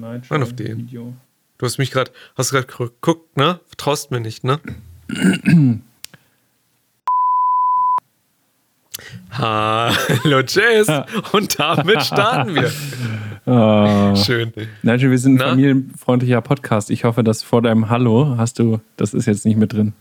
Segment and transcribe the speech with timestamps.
[0.00, 0.78] Night Mann auf den.
[0.78, 1.14] Video.
[1.58, 3.60] Du hast mich gerade, hast gerade geguckt, ne?
[3.66, 4.60] Vertraust mir nicht, ne?
[9.30, 10.88] Hallo Jess
[11.32, 12.72] und damit starten wir.
[13.46, 14.14] Oh.
[14.24, 14.52] Schön.
[14.82, 15.48] Nigel, wir sind ein Na?
[15.50, 16.90] familienfreundlicher Podcast.
[16.90, 19.92] Ich hoffe, dass vor deinem Hallo hast du, das ist jetzt nicht mit drin.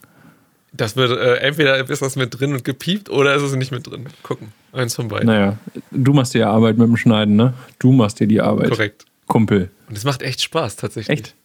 [0.73, 3.87] Das wird, äh, entweder ist das mit drin und gepiept oder ist es nicht mit
[3.87, 4.07] drin.
[4.23, 4.51] Gucken.
[4.73, 5.27] Eins von beiden.
[5.27, 5.57] Naja,
[5.91, 7.53] du machst dir Arbeit mit dem Schneiden, ne?
[7.79, 8.71] Du machst dir die Arbeit.
[8.71, 9.05] Korrekt.
[9.27, 9.71] Kumpel.
[9.89, 11.19] Und es macht echt Spaß, tatsächlich.
[11.19, 11.35] Echt?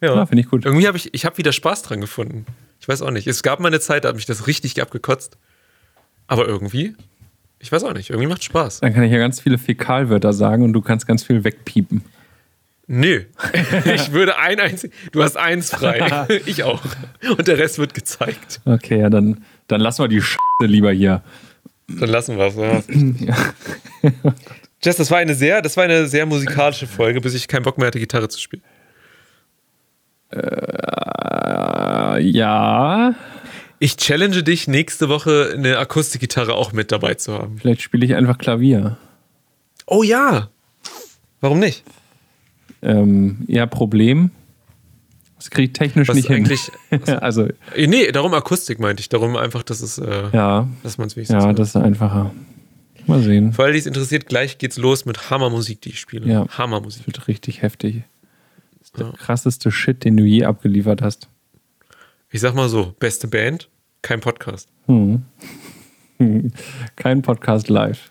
[0.00, 0.64] Ja, ja finde ich gut.
[0.64, 2.46] Irgendwie habe ich, ich habe wieder Spaß dran gefunden.
[2.80, 3.26] Ich weiß auch nicht.
[3.26, 5.36] Es gab mal eine Zeit, da hat mich das richtig abgekotzt.
[6.26, 6.94] Aber irgendwie,
[7.58, 8.80] ich weiß auch nicht, irgendwie macht Spaß.
[8.80, 12.02] Dann kann ich ja ganz viele Fäkalwörter sagen und du kannst ganz viel wegpiepen.
[12.86, 13.24] Nö.
[13.84, 14.92] ich würde ein einzig.
[15.12, 16.26] Du hast eins frei.
[16.46, 16.82] ich auch.
[17.36, 18.60] Und der Rest wird gezeigt.
[18.64, 21.22] Okay, ja, dann, dann lassen wir die Scheiße lieber hier.
[21.86, 22.56] Dann lassen wir es,
[23.20, 23.34] ja.
[24.82, 27.76] Jess, das war eine sehr, das war eine sehr musikalische Folge, bis ich keinen Bock
[27.76, 28.62] mehr hatte, Gitarre zu spielen.
[30.32, 33.14] Äh, ja.
[33.78, 37.58] Ich challenge dich, nächste Woche eine Akustikgitarre auch mit dabei zu haben.
[37.58, 38.96] Vielleicht spiele ich einfach Klavier.
[39.86, 40.48] Oh ja.
[41.40, 41.84] Warum nicht?
[42.82, 44.30] Ähm, ja, Problem.
[45.36, 47.02] Das kriege ich technisch was nicht eigentlich, hin.
[47.20, 49.08] also, nee, darum Akustik meinte ich.
[49.08, 51.42] Darum einfach, dass es, äh, ja, dass man es wenigstens.
[51.42, 52.30] Ja, das ist einfacher.
[53.06, 53.52] Mal sehen.
[53.52, 56.26] Für alle, die es interessiert, gleich geht's los mit Hammermusik, die ich spiele.
[56.30, 56.46] Ja.
[56.48, 57.04] Hammermusik.
[57.06, 58.04] Das wird richtig heftig.
[58.78, 59.12] Das ist der ja.
[59.12, 61.28] krasseste Shit, den du je abgeliefert hast.
[62.30, 63.68] Ich sag mal so: beste Band,
[64.02, 64.68] kein Podcast.
[64.86, 65.22] Hm.
[66.96, 68.10] kein Podcast live.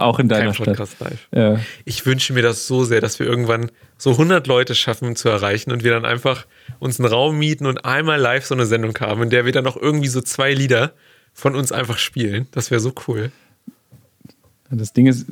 [0.00, 1.10] Auch in deiner Kein Podcast Stadt.
[1.10, 1.28] live.
[1.30, 1.60] Ja.
[1.84, 5.72] Ich wünsche mir das so sehr, dass wir irgendwann so 100 Leute schaffen zu erreichen
[5.72, 6.46] und wir dann einfach
[6.78, 9.64] uns einen Raum mieten und einmal live so eine Sendung haben, in der wir dann
[9.64, 10.94] noch irgendwie so zwei Lieder
[11.34, 12.48] von uns einfach spielen.
[12.52, 13.30] Das wäre so cool.
[14.70, 15.26] Das Ding ist,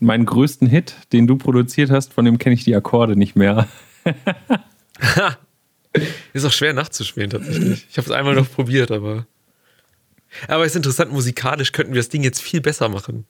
[0.00, 3.68] meinen größten Hit, den du produziert hast, von dem kenne ich die Akkorde nicht mehr.
[6.32, 7.86] ist auch schwer nachzuspielen tatsächlich.
[7.90, 9.26] Ich habe es einmal noch probiert, aber.
[10.48, 13.26] Aber es ist interessant, musikalisch könnten wir das Ding jetzt viel besser machen.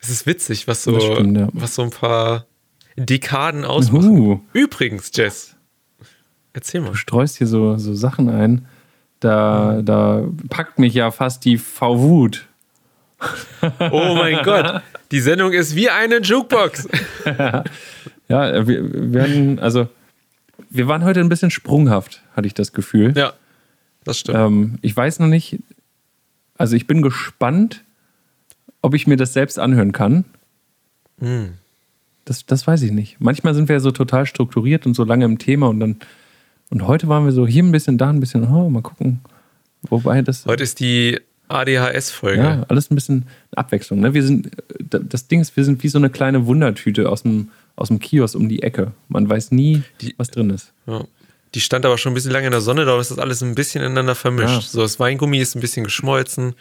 [0.00, 1.48] Es ist witzig, was so, stimmt, ja.
[1.52, 2.46] was so ein paar
[2.96, 4.18] Dekaden ausmachen.
[4.18, 4.40] Uh.
[4.52, 5.56] Übrigens, Jess,
[6.52, 6.90] erzähl mal.
[6.90, 8.66] Du streust hier so, so Sachen ein.
[9.20, 12.47] Da, da packt mich ja fast die V-Wut.
[13.90, 16.88] Oh mein Gott, die Sendung ist wie eine Jukebox.
[18.28, 19.88] ja, wir werden, also,
[20.70, 23.14] wir waren heute ein bisschen sprunghaft, hatte ich das Gefühl.
[23.16, 23.32] Ja,
[24.04, 24.38] das stimmt.
[24.38, 25.58] Ähm, ich weiß noch nicht,
[26.56, 27.82] also ich bin gespannt,
[28.82, 30.24] ob ich mir das selbst anhören kann.
[31.18, 31.54] Mhm.
[32.24, 33.16] Das, das weiß ich nicht.
[33.20, 35.96] Manchmal sind wir ja so total strukturiert und so lange im Thema und dann
[36.70, 39.20] und heute waren wir so hier ein bisschen, da ein bisschen, oh, mal gucken.
[39.82, 40.44] Wobei das.
[40.44, 42.42] Heute ist die ADHS-Folge.
[42.42, 44.00] Ja, alles ein bisschen Abwechslung.
[44.00, 44.14] Ne?
[44.14, 47.88] Wir sind, das Ding ist, wir sind wie so eine kleine Wundertüte aus dem, aus
[47.88, 48.92] dem Kiosk um die Ecke.
[49.08, 50.72] Man weiß nie, die, was drin ist.
[50.86, 51.04] Ja.
[51.54, 53.54] Die stand aber schon ein bisschen lange in der Sonne, da ist das alles ein
[53.54, 54.48] bisschen ineinander vermischt.
[54.48, 54.60] Ja.
[54.60, 56.54] So, das Weingummi ist ein bisschen geschmolzen.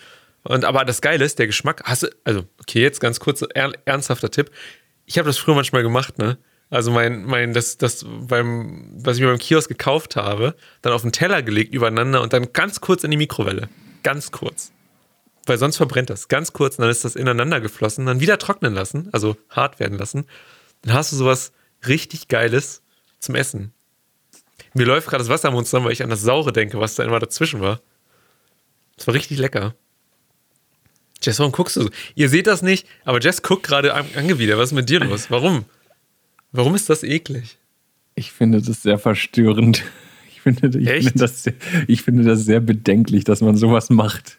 [0.43, 3.43] Und aber das Geile ist, der Geschmack, hast du, also, okay, jetzt ganz kurz,
[3.85, 4.49] ernsthafter Tipp.
[5.05, 6.37] Ich habe das früher manchmal gemacht, ne?
[6.69, 11.01] Also mein, mein, das, das beim, was ich mir beim Kiosk gekauft habe, dann auf
[11.01, 13.69] den Teller gelegt übereinander und dann ganz kurz in die Mikrowelle.
[14.03, 14.71] Ganz kurz.
[15.47, 16.27] Weil sonst verbrennt das.
[16.27, 19.97] Ganz kurz, und dann ist das ineinander geflossen, dann wieder trocknen lassen, also hart werden
[19.97, 20.25] lassen.
[20.81, 21.53] Dann hast du sowas
[21.87, 22.83] richtig Geiles
[23.19, 23.73] zum Essen.
[24.73, 26.95] Mir läuft gerade das Wasser im Mund zusammen, weil ich an das Saure denke, was
[26.95, 27.81] da immer dazwischen war.
[28.97, 29.73] Das war richtig lecker.
[31.21, 31.89] Jess, warum guckst du so?
[32.13, 34.59] Ihr seht das nicht, aber Jess guckt gerade angewidert.
[34.59, 35.31] Was ist mit dir los?
[35.31, 35.65] Warum?
[36.51, 37.57] Warum ist das eklig?
[38.15, 39.83] Ich finde das sehr verstörend.
[40.29, 41.53] Ich finde, ich, finde das, sehr,
[41.87, 44.37] ich finde das sehr bedenklich, dass man sowas macht.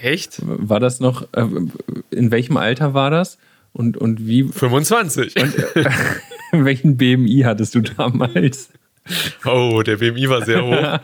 [0.00, 0.40] Echt?
[0.42, 1.46] War das noch, äh,
[2.10, 3.38] in welchem Alter war das?
[3.72, 4.44] Und, und wie?
[4.44, 5.36] 25.
[5.36, 5.90] Und, äh,
[6.52, 8.70] welchen BMI hattest du damals?
[9.44, 11.00] Oh, der BMI war sehr hoch.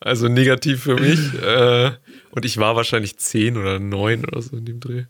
[0.00, 1.34] Also negativ für mich.
[1.42, 1.90] Äh,
[2.30, 5.04] und ich war wahrscheinlich 10 oder 9 oder so in dem Dreh.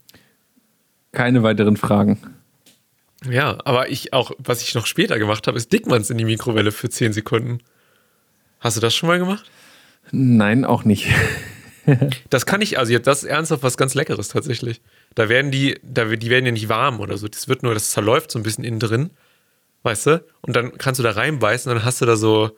[1.12, 2.18] Keine weiteren Fragen.
[3.28, 6.72] Ja, aber ich auch, was ich noch später gemacht habe, ist Dickmanns in die Mikrowelle
[6.72, 7.58] für 10 Sekunden.
[8.60, 9.50] Hast du das schon mal gemacht?
[10.10, 11.08] Nein, auch nicht.
[12.30, 14.80] das kann ich, also das ist ernsthaft was ganz Leckeres tatsächlich.
[15.14, 17.28] Da werden die, da, die werden ja nicht warm oder so.
[17.28, 19.10] Das wird nur, das zerläuft so ein bisschen innen drin.
[19.82, 20.24] Weißt du?
[20.42, 22.50] Und dann kannst du da reinbeißen und dann hast du da so.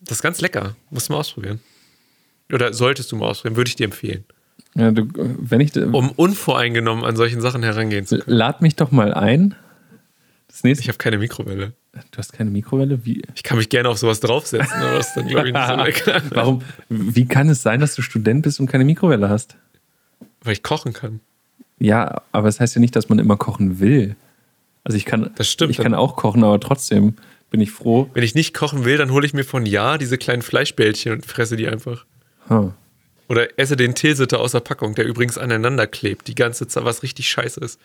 [0.00, 0.76] Das ist ganz lecker.
[0.90, 1.60] Musst du mal ausprobieren.
[2.52, 4.24] Oder solltest du mal ausprobieren, würde ich dir empfehlen.
[4.74, 8.36] Ja, du, wenn ich, um unvoreingenommen an solchen Sachen herangehen zu können.
[8.36, 9.54] Lad mich doch mal ein.
[10.48, 10.82] Das nächste.
[10.82, 11.74] Ich habe keine Mikrowelle.
[12.10, 13.04] Du hast keine Mikrowelle?
[13.04, 13.22] Wie?
[13.34, 15.74] Ich kann mich gerne auf sowas draufsetzen, aber das ist dann, glaube ich, nicht so
[16.10, 16.22] lecker.
[16.30, 16.62] Warum?
[16.88, 19.56] Wie kann es sein, dass du Student bist und keine Mikrowelle hast?
[20.42, 21.20] Weil ich kochen kann.
[21.78, 24.16] Ja, aber es das heißt ja nicht, dass man immer kochen will.
[24.84, 25.70] Also ich kann, Das stimmt.
[25.70, 27.14] ich kann auch kochen, aber trotzdem
[27.50, 28.08] bin ich froh.
[28.14, 31.26] Wenn ich nicht kochen will, dann hole ich mir von Ja diese kleinen Fleischbällchen und
[31.26, 32.04] fresse die einfach.
[32.48, 32.72] Huh.
[33.28, 37.02] Oder esse den Tilsiter aus der Packung, der übrigens aneinander klebt, die ganze Zeit, was
[37.02, 37.78] richtig scheiße ist.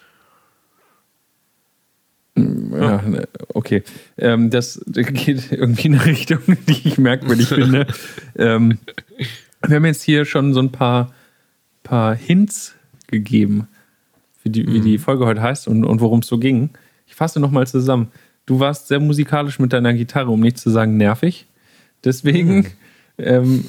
[2.38, 3.84] Ja, ne, okay.
[4.18, 7.88] Ähm, das geht irgendwie in eine Richtung, die ich merkwürdig finde.
[8.38, 8.80] Ähm,
[9.66, 11.14] wir haben jetzt hier schon so ein paar,
[11.84, 12.76] paar Hints
[13.08, 13.68] gegeben,
[14.44, 16.72] wie die, wie die Folge heute heißt und, und worum es so ging.
[17.08, 18.12] Ich fasse nochmal zusammen.
[18.46, 21.48] Du warst sehr musikalisch mit deiner Gitarre, um nicht zu sagen nervig.
[22.04, 22.68] Deswegen
[23.18, 23.66] ähm,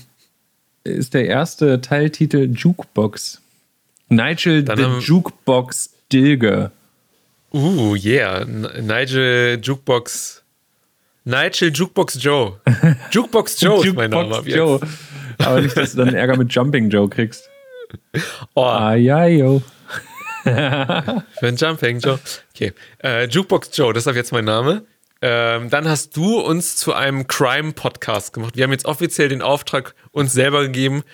[0.84, 3.40] ist der erste Teiltitel Jukebox.
[4.08, 6.72] Nigel Dann the Jukebox Dilger.
[7.52, 8.44] Uh, yeah.
[8.44, 10.42] Nigel Jukebox.
[11.24, 12.60] Nigel Jukebox Joe.
[13.10, 14.26] Jukebox Joe ist mein Name.
[14.36, 14.54] Jukebox.
[14.54, 14.80] Joe.
[15.38, 17.48] Aber nicht, dass du dann Ärger mit Jumping Joe kriegst.
[18.54, 19.62] Oh, Ah, ja, yo.
[20.42, 22.18] für ein Jumping Joe.
[22.54, 22.72] Okay.
[23.02, 24.84] Äh, Jukebox Joe, das ist ab jetzt mein Name.
[25.22, 28.56] Ähm, dann hast du uns zu einem Crime-Podcast gemacht.
[28.56, 31.04] Wir haben jetzt offiziell den Auftrag uns selber gegeben,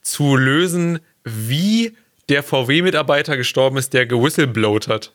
[0.00, 1.96] zu lösen, wie
[2.28, 5.12] der VW-Mitarbeiter gestorben ist, der gewhistleblowt hat.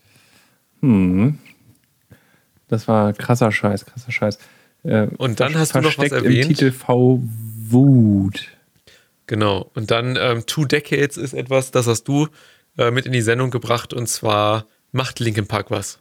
[2.67, 4.39] Das war krasser Scheiß, krasser Scheiß.
[4.83, 6.43] Äh, Und dann hast du noch was erwähnt.
[6.45, 7.21] Im Titel V
[7.69, 8.47] Wut.
[9.27, 9.69] Genau.
[9.75, 12.27] Und dann ähm, Two Decades ist etwas, das hast du
[12.77, 15.99] äh, mit in die Sendung gebracht und zwar macht Linkin Park was.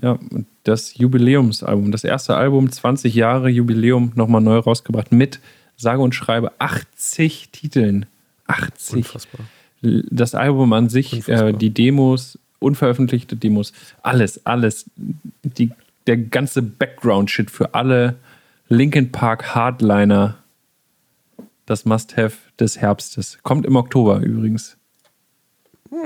[0.00, 0.18] Ja,
[0.62, 5.40] das Jubiläumsalbum, das erste Album, 20 Jahre Jubiläum, nochmal neu rausgebracht mit
[5.76, 8.06] sage und schreibe 80 Titeln.
[8.46, 8.96] 80.
[8.96, 9.46] Unfassbar.
[9.82, 13.72] Das Album an sich, äh, die Demos, unveröffentlichte Demos,
[14.02, 14.86] alles, alles.
[15.42, 15.70] Die,
[16.06, 18.16] der ganze Background-Shit für alle
[18.68, 20.36] Linkin Park Hardliner.
[21.66, 23.38] Das Must-Have des Herbstes.
[23.42, 24.76] Kommt im Oktober übrigens.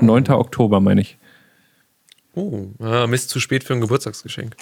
[0.01, 0.29] 9.
[0.29, 1.17] Oktober, meine ich.
[2.35, 4.55] Oh, ah, Mist, zu spät für ein Geburtstagsgeschenk.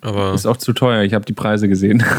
[0.00, 1.02] Aber Ist auch zu teuer.
[1.02, 2.04] Ich habe die Preise gesehen.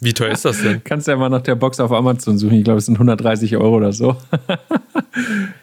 [0.00, 0.82] wie teuer ist das denn?
[0.84, 2.58] Kannst ja mal nach der Box auf Amazon suchen.
[2.58, 4.16] Ich glaube, es sind 130 Euro oder so.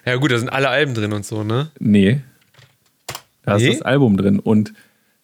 [0.05, 1.69] Ja gut, da sind alle Alben drin und so, ne?
[1.79, 2.21] Nee.
[3.43, 3.67] Da Nee?
[3.69, 4.73] ist das Album drin und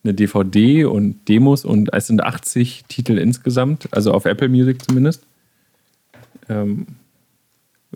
[0.04, 5.24] eine DVD und Demos und es sind 80 Titel insgesamt, also auf Apple Music zumindest.
[6.48, 6.86] Ähm,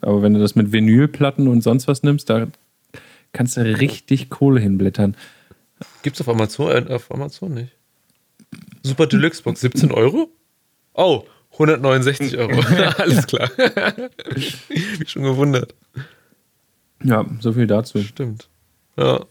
[0.01, 2.48] aber wenn du das mit Vinylplatten und sonst was nimmst, da
[3.31, 5.15] kannst du richtig Kohle hinblättern.
[6.01, 6.88] Gibt's auf Amazon?
[6.88, 7.71] Äh, auf Amazon nicht.
[8.81, 10.30] Super Deluxe Box, 17 Euro?
[10.94, 11.24] Oh,
[11.54, 12.51] 169 Euro.
[12.98, 13.50] Alles klar.
[15.00, 15.74] Mich schon gewundert.
[17.04, 18.01] Ja, so viel dazu.
[18.01, 18.48] Stimmt.
[18.98, 19.25] Ja.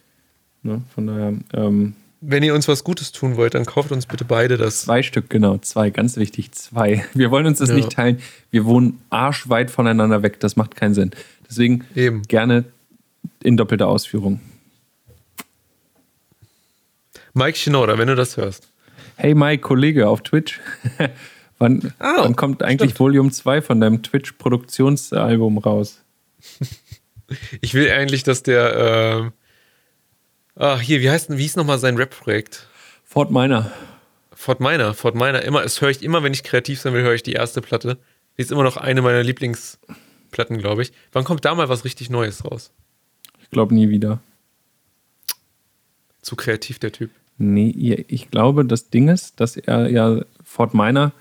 [0.63, 0.83] Ne?
[0.95, 4.57] Von daher, ähm, Wenn ihr uns was Gutes tun wollt, dann kauft uns bitte beide
[4.57, 4.83] das.
[4.83, 7.05] zwei Stück, genau, zwei, ganz wichtig, zwei.
[7.15, 7.75] Wir wollen uns das Ja.
[7.77, 8.21] nicht teilen.
[8.51, 10.39] Wir wohnen arschweit voneinander weg.
[10.41, 11.11] Das macht keinen Sinn.
[11.49, 12.23] Deswegen Eben.
[12.23, 12.65] gerne
[13.43, 14.41] in doppelter Ausführung.
[17.35, 18.69] Mike Shinoda, wenn du das hörst.
[19.17, 20.61] Hey Mike, Kollege auf Twitch.
[21.63, 23.01] Wann, Ah, wann kommt eigentlich stimmt.
[23.01, 26.03] Volume 2 von deinem Twitch-Produktionsalbum raus?
[27.63, 28.77] Ich will eigentlich, dass der.
[28.77, 29.33] ähm,
[30.55, 32.67] ach, hier, wie heißt denn, wie hieß nochmal sein Rap-Projekt?
[33.05, 33.71] Fort Minor.
[34.35, 35.41] Fort Minor, Fort Minor.
[35.41, 37.97] Immer, das höre ich immer, wenn ich kreativ sein will, höre ich die erste Platte.
[38.37, 40.93] Die ist immer noch eine meiner Lieblingsplatten, glaube ich.
[41.13, 42.71] Wann kommt da mal was richtig Neues raus?
[43.41, 44.21] Ich glaube nie wieder.
[46.21, 47.11] Zu kreativ, der Typ.
[47.39, 51.13] Nee, ich glaube, das Ding ist, dass er ja Fort Minor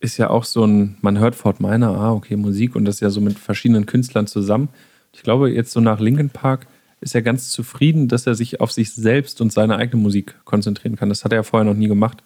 [0.00, 3.00] ist ja auch so ein, man hört Fort Minor, ah, okay, Musik und das ist
[3.00, 4.70] ja so mit verschiedenen Künstlern zusammen.
[5.12, 6.66] Ich glaube, jetzt so nach Linkin Park
[7.00, 10.96] ist er ganz zufrieden, dass er sich auf sich selbst und seine eigene Musik konzentrieren
[10.96, 11.08] kann.
[11.08, 12.22] Das hat er ja vorher noch nie gemacht.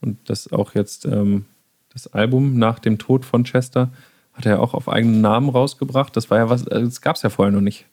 [0.00, 1.46] Und das auch jetzt, ähm,
[1.92, 3.90] das Album nach dem Tod von Chester
[4.34, 6.16] hat er auch auf eigenen Namen rausgebracht.
[6.16, 7.86] Das war ja was, äh, das gab es ja vorher noch nicht.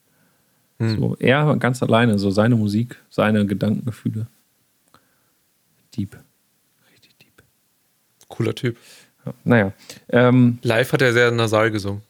[0.79, 4.27] So, er ganz alleine, so seine Musik, seine Gedankengefühle.
[5.95, 6.17] Deep.
[6.91, 7.43] Richtig deep.
[8.27, 8.77] Cooler Typ.
[9.25, 9.71] Ja, naja.
[10.09, 12.01] Ähm, Live hat er sehr nasal gesungen.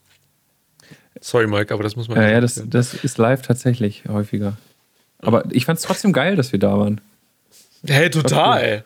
[1.22, 4.58] Sorry, Mike, aber das muss man ja, ja, das, das ist live tatsächlich häufiger.
[5.20, 7.00] Aber ich fand es trotzdem geil, dass wir da waren.
[7.88, 8.84] Hey, total.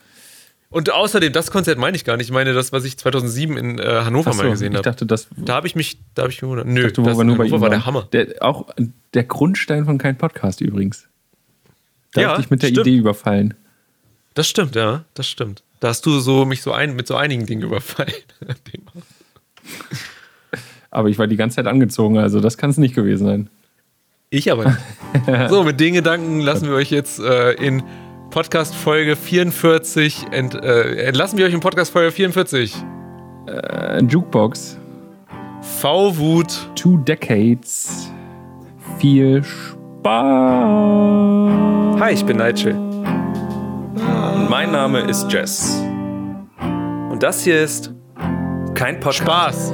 [0.69, 2.27] Und außerdem, das Konzert meine ich gar nicht.
[2.27, 4.83] Ich meine das, was ich 2007 in äh, Hannover so, mal gesehen ich habe.
[4.89, 6.51] dachte, das Da habe ich mich, da habe ich mich.
[6.65, 7.71] Nö, dachte, das Hannover war waren.
[7.71, 8.07] der Hammer.
[8.11, 8.67] Der, auch
[9.13, 11.07] der Grundstein von kein Podcast übrigens.
[12.13, 12.85] Da Ja, hab ich mit der stimmt.
[12.85, 13.53] Idee überfallen.
[14.33, 15.63] Das stimmt, ja, das stimmt.
[15.79, 18.13] Da hast du so mich so ein, mit so einigen Dingen überfallen.
[20.91, 23.49] Aber ich war die ganze Zeit angezogen, also das kann es nicht gewesen sein.
[24.29, 24.79] Ich aber nicht.
[25.49, 27.83] so, mit den Gedanken lassen wir euch jetzt äh, in
[28.29, 32.75] Podcast Folge 44 ent, äh, entlassen wir euch in Podcast Folge 44.
[33.47, 34.77] Äh, Jukebox,
[35.61, 36.69] V-Wut.
[36.75, 38.11] Two Decades,
[38.99, 39.77] viel Spaß.
[40.07, 41.99] Spaß.
[41.99, 42.75] Hi, ich bin Nigel.
[44.47, 45.77] Und mein Name ist Jess.
[46.57, 47.93] Und das hier ist
[48.75, 49.73] Kein Podcast.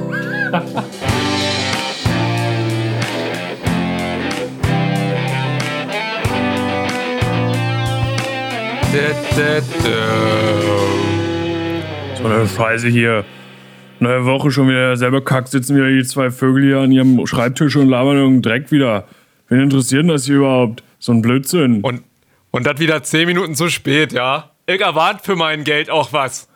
[12.16, 13.24] So eine Scheiße hier.
[14.00, 17.76] Neue Woche schon wieder selber Kack, sitzen wieder die zwei Vögel hier an ihrem Schreibtisch
[17.76, 19.06] und labern irgendeinen Dreck wieder.
[19.48, 20.82] Wen interessiert denn das hier überhaupt?
[20.98, 21.80] So ein Blödsinn.
[21.82, 22.02] Und,
[22.50, 24.50] und das wieder 10 Minuten zu spät, ja?
[24.66, 26.48] Ich erwarte für mein Geld auch was.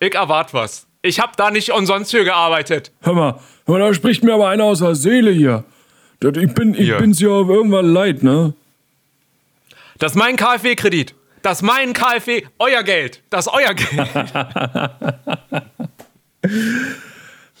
[0.00, 0.86] Ich erwarte was.
[1.02, 2.90] Ich hab da nicht umsonst für gearbeitet.
[3.02, 5.64] Hör mal, hör mal, da spricht mir aber einer aus der Seele hier.
[6.20, 6.98] Das, ich bin, ich Hier.
[6.98, 8.54] bin's ja auf irgendwann leid, ne?
[9.98, 11.14] Das ist mein KfW-Kredit.
[11.42, 13.22] Das ist mein KfW, euer Geld.
[13.30, 14.08] Das ist euer Geld.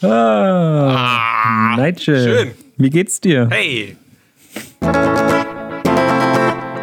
[0.00, 2.22] Ah, Nigel.
[2.24, 2.54] schön.
[2.76, 3.48] Wie geht's dir?
[3.50, 3.96] Hey.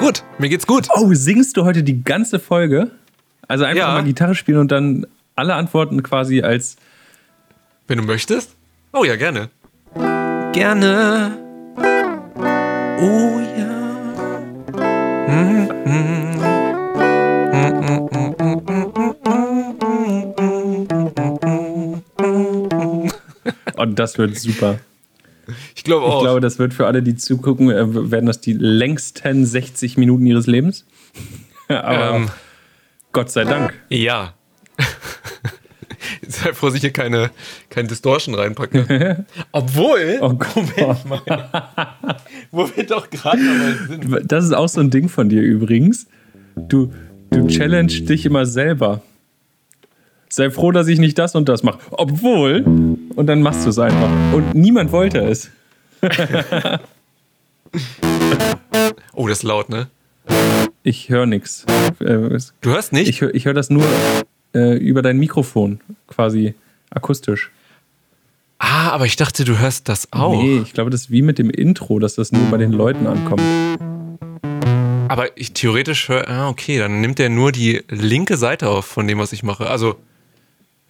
[0.06, 0.88] Gut, mir geht's gut.
[0.94, 2.92] Oh, singst du heute die ganze Folge?
[3.48, 3.94] Also einfach Ja.
[3.94, 6.78] mal Gitarre spielen und dann alle Antworten quasi als
[7.88, 8.52] Wenn du möchtest.
[8.94, 9.50] Oh ja, gerne.
[10.54, 11.36] Gerne.
[13.00, 13.76] Oh ja.
[23.76, 24.80] Und das wird super.
[25.76, 26.22] Ich glaube Ich auch.
[26.22, 30.48] glaube, das wird für alle, die zugucken, äh, werden das die längsten 60 Minuten ihres
[30.48, 30.86] Lebens.
[31.68, 32.30] Aber ähm,
[33.12, 33.74] Gott sei Dank.
[33.90, 34.34] ja.
[36.28, 37.30] Sei froh, dass ich hier keine,
[37.70, 39.26] kein Distortion reinpacke.
[39.52, 40.56] Obwohl, Oh Gott.
[42.52, 43.40] wo wir doch gerade
[43.88, 44.06] sind.
[44.32, 46.08] Das ist auch so ein Ding von dir übrigens.
[46.56, 46.92] Du,
[47.32, 49.02] du challenge dich immer selber.
[50.36, 51.80] Sei froh, dass ich nicht das und das mache.
[51.92, 52.62] Obwohl.
[53.16, 54.10] Und dann machst du es einfach.
[54.34, 55.50] Und niemand wollte es.
[59.14, 59.88] Oh, das ist laut, ne?
[60.84, 61.66] Ich höre nichts.
[62.00, 63.10] Du hörst nicht?
[63.10, 63.84] Ich höre ich hör das nur
[64.54, 66.54] äh, über dein Mikrofon, quasi
[66.90, 67.52] akustisch.
[68.60, 70.42] ah, aber ich dachte, du hörst das auch.
[70.42, 73.08] Nee, ich glaube, das ist wie mit dem Intro, dass das nur bei den Leuten
[73.08, 73.42] ankommt.
[75.10, 79.08] Aber ich theoretisch höre, ah, okay, dann nimmt der nur die linke Seite auf von
[79.08, 79.68] dem, was ich mache.
[79.68, 79.98] Also,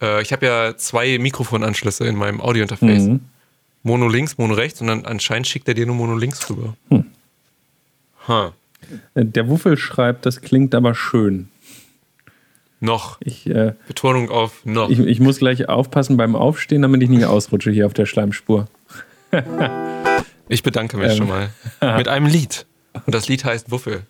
[0.02, 3.04] äh, ich habe ja zwei Mikrofonanschlüsse in meinem Audiointerface.
[3.06, 3.20] Mhm.
[3.82, 6.74] Mono links, Mono rechts und dann anscheinend schickt er dir nur Mono links rüber.
[6.90, 7.04] Hm.
[8.26, 8.52] Ha.
[9.14, 11.48] Äh, Der Wuffel schreibt, das klingt aber schön.
[12.80, 13.18] Noch.
[13.20, 14.90] Ich, äh, Betonung auf noch.
[14.90, 18.66] ich, ich muss gleich aufpassen beim Aufstehen, damit ich nicht ausrutsche hier auf der Schleimspur.
[20.48, 21.16] Ich bedanke mich Ähm.
[21.16, 21.50] schon mal.
[21.96, 22.66] Mit einem Lied.
[23.06, 24.02] Und das Lied heißt Wuffel.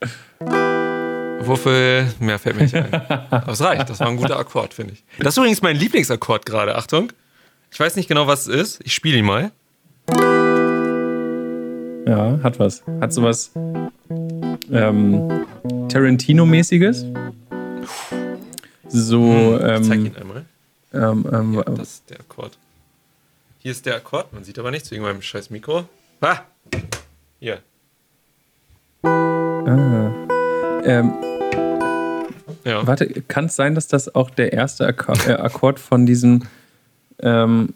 [1.41, 2.93] Wuffel, mehr fällt mir nicht ein.
[3.31, 5.05] Aber es reicht, das war ein guter Akkord, finde ich.
[5.19, 7.13] Das ist übrigens mein Lieblingsakkord gerade, Achtung.
[7.71, 8.81] Ich weiß nicht genau, was es ist.
[8.85, 9.53] Ich spiele ihn mal.
[12.09, 12.83] Ja, hat was.
[13.01, 13.51] Hat sowas
[14.73, 15.45] ähm,
[15.89, 17.05] Tarantino-mäßiges.
[18.89, 20.45] So, Ich zeig ähm, ihn einmal.
[20.95, 22.57] ähm, ähm, Ja, das ist der Akkord.
[23.59, 25.89] Hier ist der Akkord, man sieht aber nichts wegen meinem scheiß Mikro.
[26.21, 26.39] Ah!
[27.41, 27.59] Hier.
[30.87, 31.13] Ähm,
[32.65, 32.87] Ja.
[32.87, 36.43] warte, kann es sein, dass das auch der erste Akka äh, Akkord von diesem
[37.21, 37.71] ähm,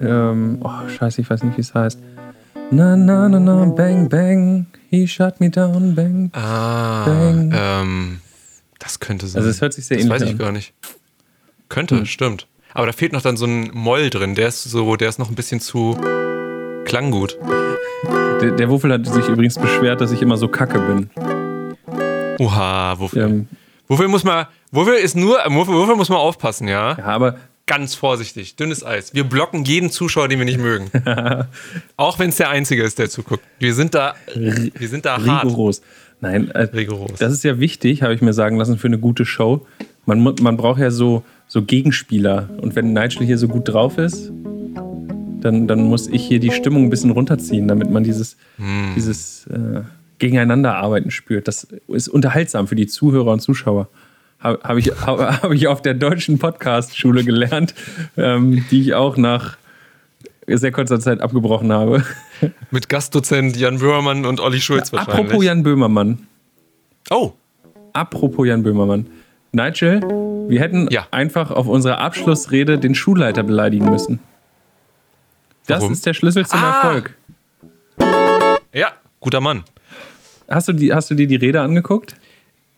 [0.00, 1.98] ähm, oh, scheiße, ich weiß nicht, wie es heißt.
[2.70, 6.30] Na, na, na, na, bang, bang, he shut me down, bang.
[6.34, 7.52] Ah, Bang.
[7.56, 8.20] ähm,
[8.78, 9.40] das könnte sein.
[9.40, 10.38] Also es hört sich sehr das ähnlich weiß ich an.
[10.38, 10.74] gar nicht.
[11.68, 12.46] Könnte, stimmt.
[12.74, 14.34] Aber da fehlt noch dann so ein Moll drin.
[14.34, 15.98] Der ist so, der ist noch ein bisschen zu
[16.84, 17.38] klanggut.
[18.40, 21.10] Der, der Wuffel hat sich übrigens beschwert, dass ich immer so kacke bin.
[22.38, 23.24] Oha, wofür?
[23.24, 23.48] Ähm,
[23.90, 26.94] Wofür muss man, wofür ist nur, wofür, wofür muss man aufpassen, ja?
[26.98, 27.36] ja, aber
[27.68, 29.12] Ganz vorsichtig, dünnes Eis.
[29.12, 30.90] Wir blocken jeden Zuschauer, den wir nicht mögen.
[31.98, 33.44] Auch wenn es der Einzige ist, der zuguckt.
[33.58, 35.44] Wir sind da, wir sind da hart.
[35.44, 35.82] rigoros.
[36.22, 37.18] Nein, äh, Rigoros.
[37.18, 39.66] das ist ja wichtig, habe ich mir sagen lassen, für eine gute Show.
[40.06, 42.48] Man, man braucht ja so, so Gegenspieler.
[42.62, 44.32] Und wenn Nigel hier so gut drauf ist,
[45.40, 48.92] dann, dann muss ich hier die Stimmung ein bisschen runterziehen, damit man dieses, Hm.
[48.96, 49.82] dieses äh,
[50.18, 51.48] Gegeneinanderarbeiten spürt.
[51.48, 53.88] Das ist unterhaltsam für die Zuhörer und Zuschauer.
[54.40, 57.74] Habe hab ich, hab, hab ich auf der deutschen Podcast-Schule gelernt,
[58.16, 59.56] ähm, die ich auch nach
[60.46, 62.02] sehr kurzer Zeit abgebrochen habe.
[62.70, 65.26] Mit Gastdozent Jan Böhmermann und Olli Schulz wahrscheinlich.
[65.26, 66.18] Apropos Jan Böhmermann.
[67.10, 67.32] Oh,
[67.92, 69.06] Apropos Jan Böhmermann.
[69.52, 70.00] Nigel,
[70.48, 71.06] wir hätten Ja.
[71.10, 74.20] einfach auf unserer Abschlussrede den Schulleiter beleidigen müssen.
[75.68, 75.92] Das Warum?
[75.92, 76.82] ist der Schlüssel zum Ah.
[76.82, 77.14] Erfolg.
[78.74, 78.88] ja,
[79.20, 79.62] guter Mann.
[80.48, 82.16] Hast du, die, hast du dir die Rede angeguckt?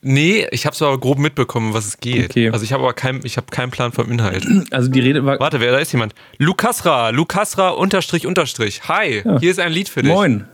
[0.02, 2.30] Nee, ich habe es aber grob mitbekommen, was es geht.
[2.30, 2.50] Okay.
[2.50, 4.44] Also ich habe aber kein, ich hab keinen Plan vom Inhalt.
[4.72, 5.38] Also die Rede war.
[5.38, 6.14] Warte, wer da ist jemand?
[6.38, 8.80] Lukasra, Lukasra unterstrich unterstrich.
[8.88, 9.38] Hi, ja.
[9.38, 10.10] hier ist ein Lied für dich.
[10.12, 10.46] Moin.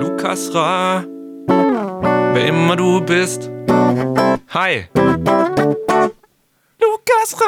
[0.00, 1.04] Lukasra,
[1.48, 3.50] wer immer du bist.
[4.50, 4.84] Hi.
[6.78, 7.46] Lukasra.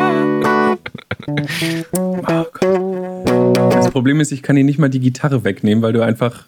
[3.69, 6.45] Das Problem ist, ich kann dir nicht mal die Gitarre wegnehmen, weil du einfach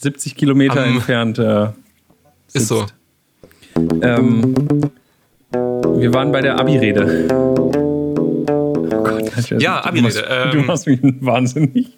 [0.00, 1.68] 70 Kilometer um, entfernt äh,
[2.52, 2.86] Ist so.
[4.02, 4.54] Ähm,
[5.52, 7.28] wir waren bei der Abi-Rede.
[7.30, 7.72] Oh
[9.02, 10.50] Gott, ja, Abi-Rede.
[10.52, 11.96] Du, ähm, machst mich wahnsinnig.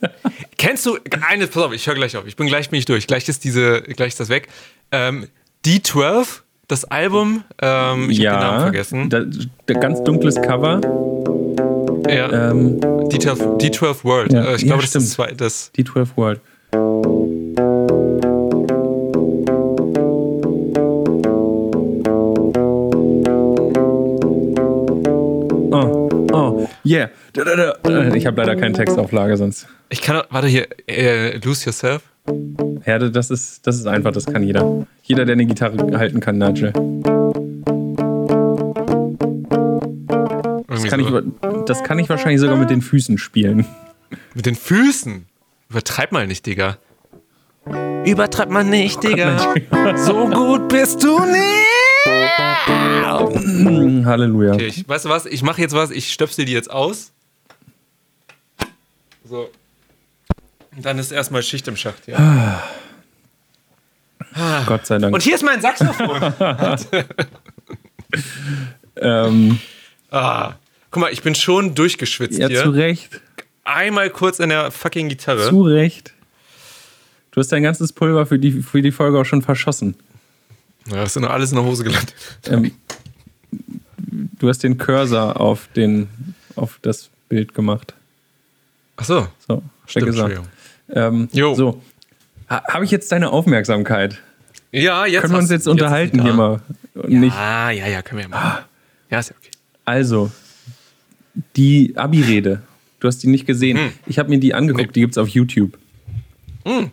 [0.59, 0.99] Kennst du,
[1.29, 2.27] eine, pass auf, ich höre gleich auf.
[2.27, 3.07] Ich bin gleich bin ich durch.
[3.07, 4.49] Gleich ist diese, gleich ist das weg.
[4.93, 5.29] Ähm,
[5.65, 6.43] D12,
[6.75, 9.11] das Album, ähm, ich ja, habe den Namen vergessen.
[9.11, 9.23] Da,
[9.67, 10.81] da, ganz dunkles Cover.
[12.09, 12.51] Ja.
[12.51, 14.33] Ähm, D12, D12 World.
[14.33, 15.73] Ja, äh, ich glaube, ja, das ist das.
[15.77, 16.41] D12 World.
[26.87, 27.11] Yeah.
[28.15, 29.67] Ich habe leider keine Textauflage sonst.
[29.89, 32.03] Ich kann, warte hier, äh, Lose Yourself.
[32.87, 34.87] Ja, das ist, das ist einfach, das kann jeder.
[35.03, 36.73] Jeder, der eine Gitarre halten kann, Nigel.
[40.69, 41.19] Das kann, so.
[41.19, 41.25] ich,
[41.67, 43.67] das kann ich wahrscheinlich sogar mit den Füßen spielen.
[44.35, 45.27] Mit den Füßen?
[45.71, 46.79] Übertreib mal nicht, Digga.
[48.05, 49.39] Übertreib mal nicht, Digga.
[49.97, 52.07] so gut bist du nicht.
[54.07, 54.55] Halleluja.
[54.55, 55.27] Okay, ich, weißt du was?
[55.27, 55.91] Ich mache jetzt was.
[55.91, 57.13] Ich stöpsel die jetzt aus.
[59.25, 59.49] So.
[60.77, 62.19] Dann ist erstmal Schicht im Schacht hier.
[62.19, 62.63] Ah.
[64.67, 65.15] Gott sei Dank.
[65.15, 66.35] Und hier ist mein Saxophon.
[68.97, 69.61] ähm.
[70.11, 70.55] Ah.
[70.91, 72.63] Guck mal, ich bin schon durchgeschwitzt ja, hier.
[72.63, 73.21] zu Recht.
[73.65, 75.49] Einmal kurz in der fucking Gitarre.
[75.49, 76.13] Zu Recht.
[77.31, 79.97] Du hast dein ganzes Pulver für die, für die Folge auch schon verschossen.
[80.87, 82.15] Ja, das ist noch alles in der Hose gelandet.
[82.47, 82.73] Ähm,
[84.39, 86.09] du hast den Cursor auf, den,
[86.55, 87.95] auf das Bild gemacht.
[88.97, 89.27] Ach so.
[89.49, 90.41] So, Stimmt, gesagt.
[90.91, 91.55] Ähm, jo.
[91.55, 91.83] So,
[92.49, 94.21] habe ich jetzt deine Aufmerksamkeit?
[94.73, 95.23] Ja, jetzt.
[95.23, 96.61] Können wir uns jetzt unterhalten jetzt hier mal?
[97.09, 98.65] ja, ja, ja, können wir mal.
[99.11, 99.51] Ja, ist ja okay.
[99.85, 100.31] Also,
[101.57, 102.63] die Abi-Rede.
[103.01, 103.79] Du hast die nicht gesehen.
[103.79, 103.93] Hm.
[104.07, 104.93] Ich habe mir die angeguckt, nee.
[104.93, 105.79] die gibt es auf YouTube.
[106.65, 106.91] Hm.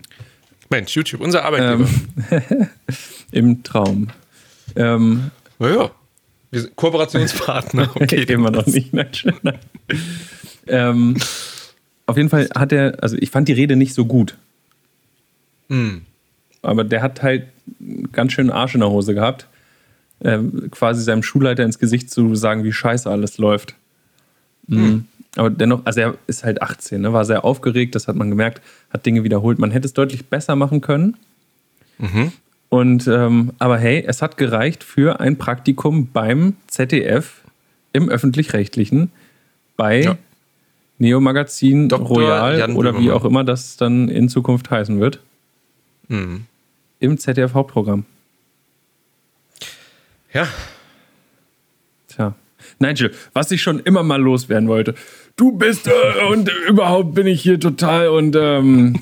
[0.70, 1.88] Mensch, YouTube, unser Arbeitgeber.
[2.32, 2.68] Ähm,
[3.32, 4.08] Im Traum.
[4.76, 5.92] Ähm, naja,
[6.50, 7.92] wir sind Kooperationspartner.
[7.96, 8.94] Okay, gehen wir noch nicht.
[8.94, 9.10] Nein,
[9.42, 9.60] nein.
[10.68, 11.18] ähm,
[12.12, 14.38] auf jeden Fall hat er, also ich fand die Rede nicht so gut.
[15.70, 16.00] Mm.
[16.62, 17.48] Aber der hat halt
[18.12, 19.48] ganz schön Arsch in der Hose gehabt,
[20.20, 23.76] äh, quasi seinem Schulleiter ins Gesicht zu sagen, wie scheiße alles läuft.
[24.68, 25.06] Mhm.
[25.38, 27.14] Aber dennoch, also er ist halt 18, ne?
[27.14, 29.60] war sehr aufgeregt, das hat man gemerkt, hat Dinge wiederholt.
[29.60, 31.16] Man hätte es deutlich besser machen können.
[31.98, 32.32] Mhm.
[32.70, 37.42] Und ähm, aber hey, es hat gereicht für ein Praktikum beim ZDF
[37.94, 39.12] im öffentlich-rechtlichen
[39.78, 40.18] bei ja.
[41.02, 42.08] Neo Magazin Dr.
[42.08, 45.20] Royal Jan oder wie auch immer das dann in Zukunft heißen wird.
[46.10, 46.46] Mhm.
[47.00, 48.06] Im ZDF Hauptprogramm.
[50.32, 50.48] Ja.
[52.08, 52.36] Tja.
[52.78, 54.94] Nigel, was ich schon immer mal loswerden wollte.
[55.38, 59.00] Du bist äh, und überhaupt bin ich hier total und ähm,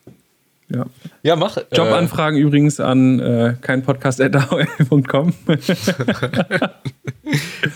[0.70, 0.86] ja.
[1.22, 1.58] Ja, mach.
[1.58, 5.34] Äh, Jobanfragen äh, übrigens an äh, keinpodcast.com.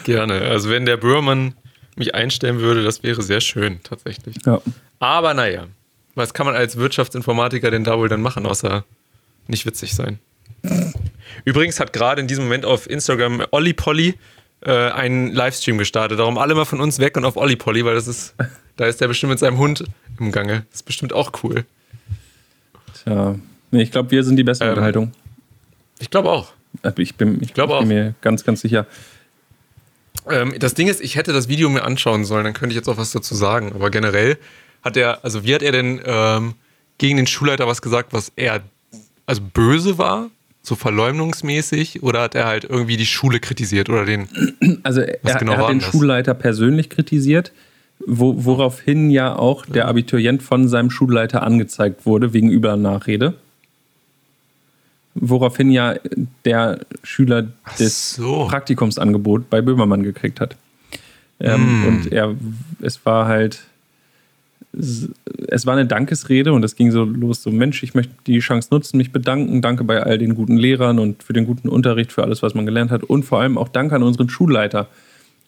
[0.04, 0.40] Gerne.
[0.40, 1.52] Also wenn der Bürgermann
[1.96, 4.36] mich einstellen würde, das wäre sehr schön, tatsächlich.
[4.46, 4.60] Ja.
[4.98, 5.66] Aber naja,
[6.14, 8.84] was kann man als Wirtschaftsinformatiker denn da wohl dann machen, außer
[9.46, 10.18] nicht witzig sein?
[11.44, 14.14] Übrigens hat gerade in diesem Moment auf Instagram Olli Polly
[14.60, 16.18] äh, einen Livestream gestartet.
[16.18, 18.34] Darum alle mal von uns weg und auf Olli Polly, weil das ist,
[18.76, 19.84] da ist der bestimmt mit seinem Hund
[20.18, 20.66] im Gange.
[20.70, 21.64] Das ist bestimmt auch cool.
[23.02, 23.36] Tja,
[23.70, 25.12] nee, ich glaube, wir sind die beste ähm, Unterhaltung.
[25.98, 26.52] Ich glaube auch.
[26.96, 28.86] Ich bin, ich, ich, glaub ich bin mir ganz, ganz sicher.
[30.30, 32.88] Ähm, das Ding ist, ich hätte das Video mir anschauen sollen, dann könnte ich jetzt
[32.88, 33.72] auch was dazu sagen.
[33.74, 34.38] Aber generell
[34.82, 36.54] hat er, also wie hat er denn ähm,
[36.98, 38.60] gegen den Schulleiter was gesagt, was er
[39.26, 40.30] also böse war?
[40.62, 44.28] so verleumdungsmäßig oder hat er halt irgendwie die Schule kritisiert oder den?
[44.84, 45.90] Also er, genau er hat den das?
[45.90, 47.52] Schulleiter persönlich kritisiert,
[48.06, 53.34] wo, woraufhin ja auch der Abiturient von seinem Schulleiter angezeigt wurde wegen Übernachrede.
[55.24, 55.94] Woraufhin ja
[56.44, 57.46] der Schüler
[57.78, 58.46] das so.
[58.48, 60.56] Praktikumsangebot bei Böhmermann gekriegt hat.
[61.38, 61.86] Ähm, mm.
[61.86, 62.34] Und er,
[62.80, 63.62] es war halt
[64.72, 68.68] es war eine Dankesrede und es ging so los, so Mensch, ich möchte die Chance
[68.70, 72.22] nutzen, mich bedanken, danke bei all den guten Lehrern und für den guten Unterricht, für
[72.22, 74.88] alles, was man gelernt hat und vor allem auch danke an unseren Schulleiter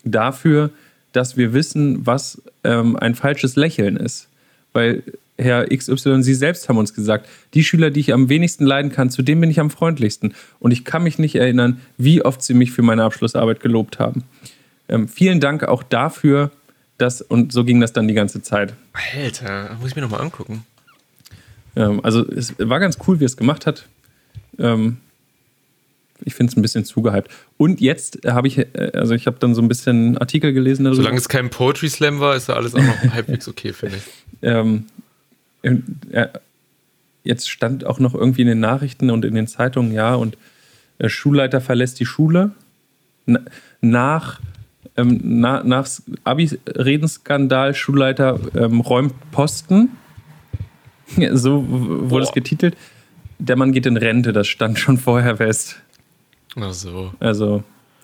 [0.04, 0.70] dafür,
[1.12, 4.28] dass wir wissen, was ähm, ein falsches Lächeln ist.
[4.74, 5.02] Weil
[5.36, 9.10] Herr XY, Sie selbst haben uns gesagt, die Schüler, die ich am wenigsten leiden kann,
[9.10, 10.34] zu denen bin ich am freundlichsten.
[10.60, 14.24] Und ich kann mich nicht erinnern, wie oft Sie mich für meine Abschlussarbeit gelobt haben.
[14.88, 16.50] Ähm, vielen Dank auch dafür,
[16.98, 18.74] dass, und so ging das dann die ganze Zeit.
[18.92, 20.64] Alter, muss ich mir nochmal angucken.
[21.74, 23.86] Ähm, also es war ganz cool, wie er es gemacht hat.
[24.58, 24.98] Ähm,
[26.24, 27.30] ich finde es ein bisschen zugehypt.
[27.56, 31.02] Und jetzt habe ich, äh, also ich habe dann so ein bisschen Artikel gelesen darüber.
[31.02, 34.02] Solange es kein Poetry Slam war, ist ja alles auch noch halbwegs okay, finde ich.
[34.42, 35.03] Ähm, äh,
[37.24, 40.36] jetzt stand auch noch irgendwie in den Nachrichten und in den Zeitungen, ja, und
[41.00, 42.52] der Schulleiter verlässt die Schule
[43.80, 44.40] nach,
[44.96, 45.88] ähm, na, nach
[46.24, 49.90] Abi-Redenskandal, Schulleiter ähm, räumt Posten.
[51.32, 52.76] So wurde es getitelt.
[53.38, 55.76] Der Mann geht in Rente, das stand schon vorher fest.
[56.56, 57.12] Ach so.
[57.20, 57.62] Also,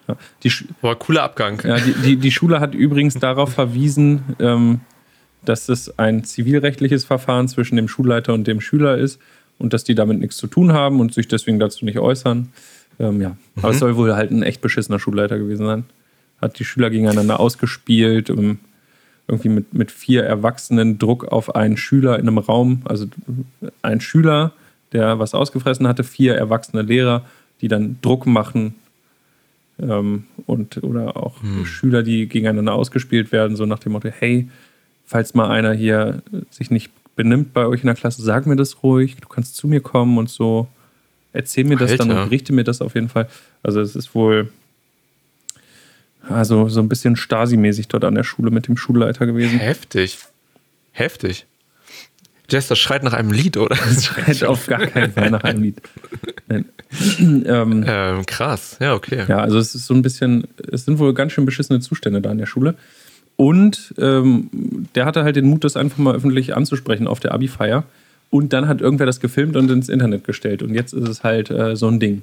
[0.08, 0.16] ja.
[0.42, 1.62] Die, War cooler Abgang.
[1.64, 4.80] Ja, die, die, die, Schule hat übrigens darauf verwiesen, ähm,
[5.44, 9.20] dass es ein zivilrechtliches Verfahren zwischen dem Schulleiter und dem Schüler ist
[9.58, 12.52] und dass die damit nichts zu tun haben und sich deswegen dazu nicht äußern.
[12.98, 13.36] Ähm, ja, mhm.
[13.56, 15.84] aber es soll wohl halt ein echt beschissener Schulleiter gewesen sein.
[16.40, 18.58] Hat die Schüler gegeneinander ausgespielt, um,
[19.28, 22.82] irgendwie mit, mit vier Erwachsenen Druck auf einen Schüler in einem Raum.
[22.84, 23.06] Also
[23.82, 24.52] ein Schüler,
[24.92, 27.24] der was ausgefressen hatte, vier erwachsene Lehrer
[27.60, 28.74] die dann Druck machen
[29.80, 31.66] ähm, und oder auch hm.
[31.66, 34.48] Schüler, die gegeneinander ausgespielt werden, so nach dem Motto, hey,
[35.10, 38.84] falls mal einer hier sich nicht benimmt bei euch in der Klasse, sag mir das
[38.84, 40.68] ruhig, du kannst zu mir kommen und so.
[41.32, 42.06] Erzähl mir das Alter.
[42.06, 43.28] dann und berichte mir das auf jeden Fall.
[43.64, 44.52] Also es ist wohl
[46.28, 49.58] also so ein bisschen Stasi-mäßig dort an der Schule mit dem Schulleiter gewesen.
[49.58, 50.18] Heftig.
[50.92, 51.46] Heftig.
[52.46, 53.74] Das schreit nach einem Lied, oder?
[53.74, 55.82] Das schreit auf gar keinen Fall nach einem Lied.
[56.50, 59.24] ähm, ähm, krass, ja, okay.
[59.28, 62.30] Ja, also es ist so ein bisschen, es sind wohl ganz schön beschissene Zustände da
[62.30, 62.76] an der Schule.
[63.40, 64.50] Und ähm,
[64.94, 67.84] der hatte halt den Mut, das einfach mal öffentlich anzusprechen auf der Abi-Feier.
[68.28, 70.62] Und dann hat irgendwer das gefilmt und ins Internet gestellt.
[70.62, 72.22] Und jetzt ist es halt äh, so ein Ding.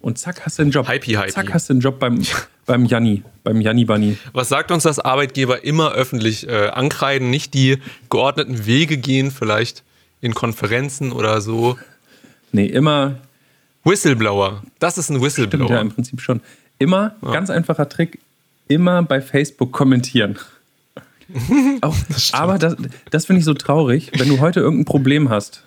[0.00, 0.86] Und zack, hast du einen Job.
[0.88, 1.32] Hypey, hypey.
[1.32, 2.22] Zack, hast du einen Job beim,
[2.66, 4.16] beim Janni, beim Janni Bunny.
[4.34, 9.82] Was sagt uns das Arbeitgeber immer öffentlich äh, ankreiden, nicht die geordneten Wege gehen, vielleicht
[10.20, 11.76] in Konferenzen oder so?
[12.52, 13.16] Nee, immer.
[13.82, 14.62] Whistleblower.
[14.78, 15.64] Das ist ein Whistleblower.
[15.64, 16.40] Stimmt, ja, im Prinzip schon.
[16.78, 17.32] Immer, ja.
[17.32, 18.20] ganz einfacher Trick,
[18.72, 20.38] immer bei Facebook kommentieren.
[21.80, 22.76] Auch, das aber das,
[23.10, 25.64] das finde ich so traurig, wenn du heute irgendein Problem hast.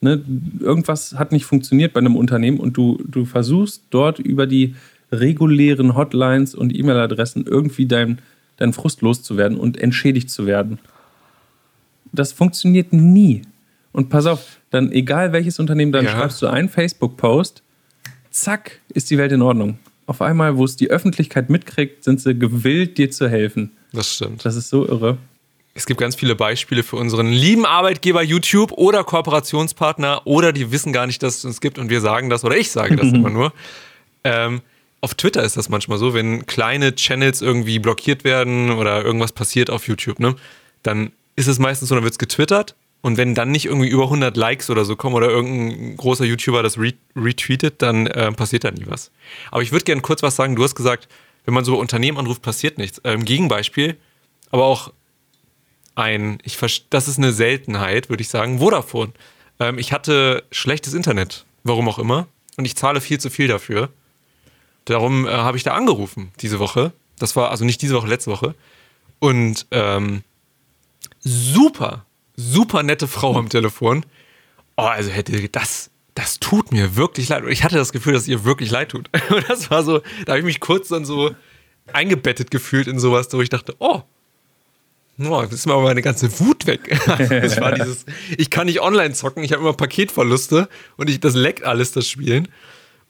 [0.00, 0.22] Ne,
[0.60, 4.76] irgendwas hat nicht funktioniert bei einem Unternehmen und du, du versuchst dort über die
[5.10, 8.20] regulären Hotlines und E-Mail-Adressen irgendwie deinen
[8.56, 10.78] dein Frust loszuwerden und entschädigt zu werden.
[12.12, 13.42] Das funktioniert nie.
[13.92, 16.12] Und pass auf, dann egal welches Unternehmen, dann ja.
[16.12, 17.62] schreibst du einen Facebook-Post,
[18.30, 19.78] zack, ist die Welt in Ordnung.
[20.06, 23.72] Auf einmal, wo es die Öffentlichkeit mitkriegt, sind sie gewillt, dir zu helfen.
[23.92, 24.44] Das stimmt.
[24.44, 25.18] Das ist so irre.
[25.74, 30.92] Es gibt ganz viele Beispiele für unseren lieben Arbeitgeber YouTube oder Kooperationspartner oder die wissen
[30.92, 33.30] gar nicht, dass es uns gibt und wir sagen das oder ich sage das immer
[33.30, 33.52] nur.
[34.24, 34.62] Ähm,
[35.02, 39.68] auf Twitter ist das manchmal so, wenn kleine Channels irgendwie blockiert werden oder irgendwas passiert
[39.68, 40.34] auf YouTube, ne,
[40.82, 42.74] dann ist es meistens so, dann wird es getwittert
[43.06, 46.64] und wenn dann nicht irgendwie über 100 Likes oder so kommen oder irgendein großer YouTuber
[46.64, 49.12] das re retweetet, dann äh, passiert da nie was.
[49.52, 50.56] Aber ich würde gerne kurz was sagen.
[50.56, 51.06] Du hast gesagt,
[51.44, 52.98] wenn man so Unternehmen anruft, passiert nichts.
[52.98, 53.96] Äh, Im Gegenbeispiel,
[54.50, 54.92] aber auch
[55.94, 56.58] ein, ich
[56.90, 59.12] das ist eine Seltenheit, würde ich sagen, Vodafone.
[59.60, 63.90] Ähm, ich hatte schlechtes Internet, warum auch immer, und ich zahle viel zu viel dafür.
[64.84, 66.90] Darum äh, habe ich da angerufen diese Woche.
[67.20, 68.56] Das war also nicht diese Woche, letzte Woche.
[69.20, 70.24] Und ähm,
[71.20, 72.04] super,
[72.36, 74.04] super nette Frau am Telefon.
[74.76, 77.44] Oh, also hätte das, das tut mir wirklich leid.
[77.44, 79.10] Und ich hatte das Gefühl, dass ihr wirklich leid tut.
[79.30, 81.34] Und das war so, da habe ich mich kurz dann so
[81.92, 84.02] eingebettet gefühlt in sowas, wo ich dachte, oh,
[85.18, 86.98] oh jetzt ist mir aber meine ganze Wut weg.
[87.06, 88.04] das war dieses,
[88.36, 92.08] ich kann nicht online zocken, ich habe immer Paketverluste und ich, das leckt alles, das
[92.08, 92.48] Spielen.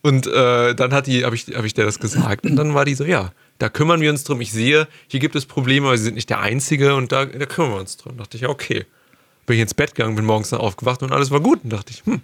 [0.03, 2.85] Und äh, dann hat die, habe ich, hab ich der das gesagt und dann war
[2.85, 4.41] die so, ja, da kümmern wir uns drum.
[4.41, 7.47] Ich sehe, hier gibt es Probleme, aber sie sind nicht der Einzige und da, da
[7.47, 8.17] kümmern wir uns drum.
[8.17, 8.85] Da dachte ich, okay.
[9.47, 11.65] Bin ich ins Bett gegangen, bin morgens dann aufgewacht und alles war gut.
[11.65, 12.21] Und dachte ich, hm,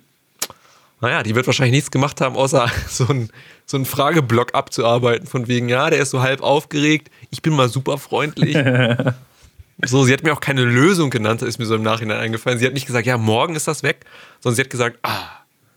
[1.02, 3.30] naja, die wird wahrscheinlich nichts gemacht haben, außer so einen
[3.66, 7.68] so einen Frageblock abzuarbeiten, von wegen, ja, der ist so halb aufgeregt, ich bin mal
[7.68, 8.56] super freundlich.
[9.84, 12.58] so, sie hat mir auch keine Lösung genannt, das ist mir so im Nachhinein eingefallen.
[12.58, 14.04] Sie hat nicht gesagt, ja, morgen ist das weg,
[14.40, 15.28] sondern sie hat gesagt, ah,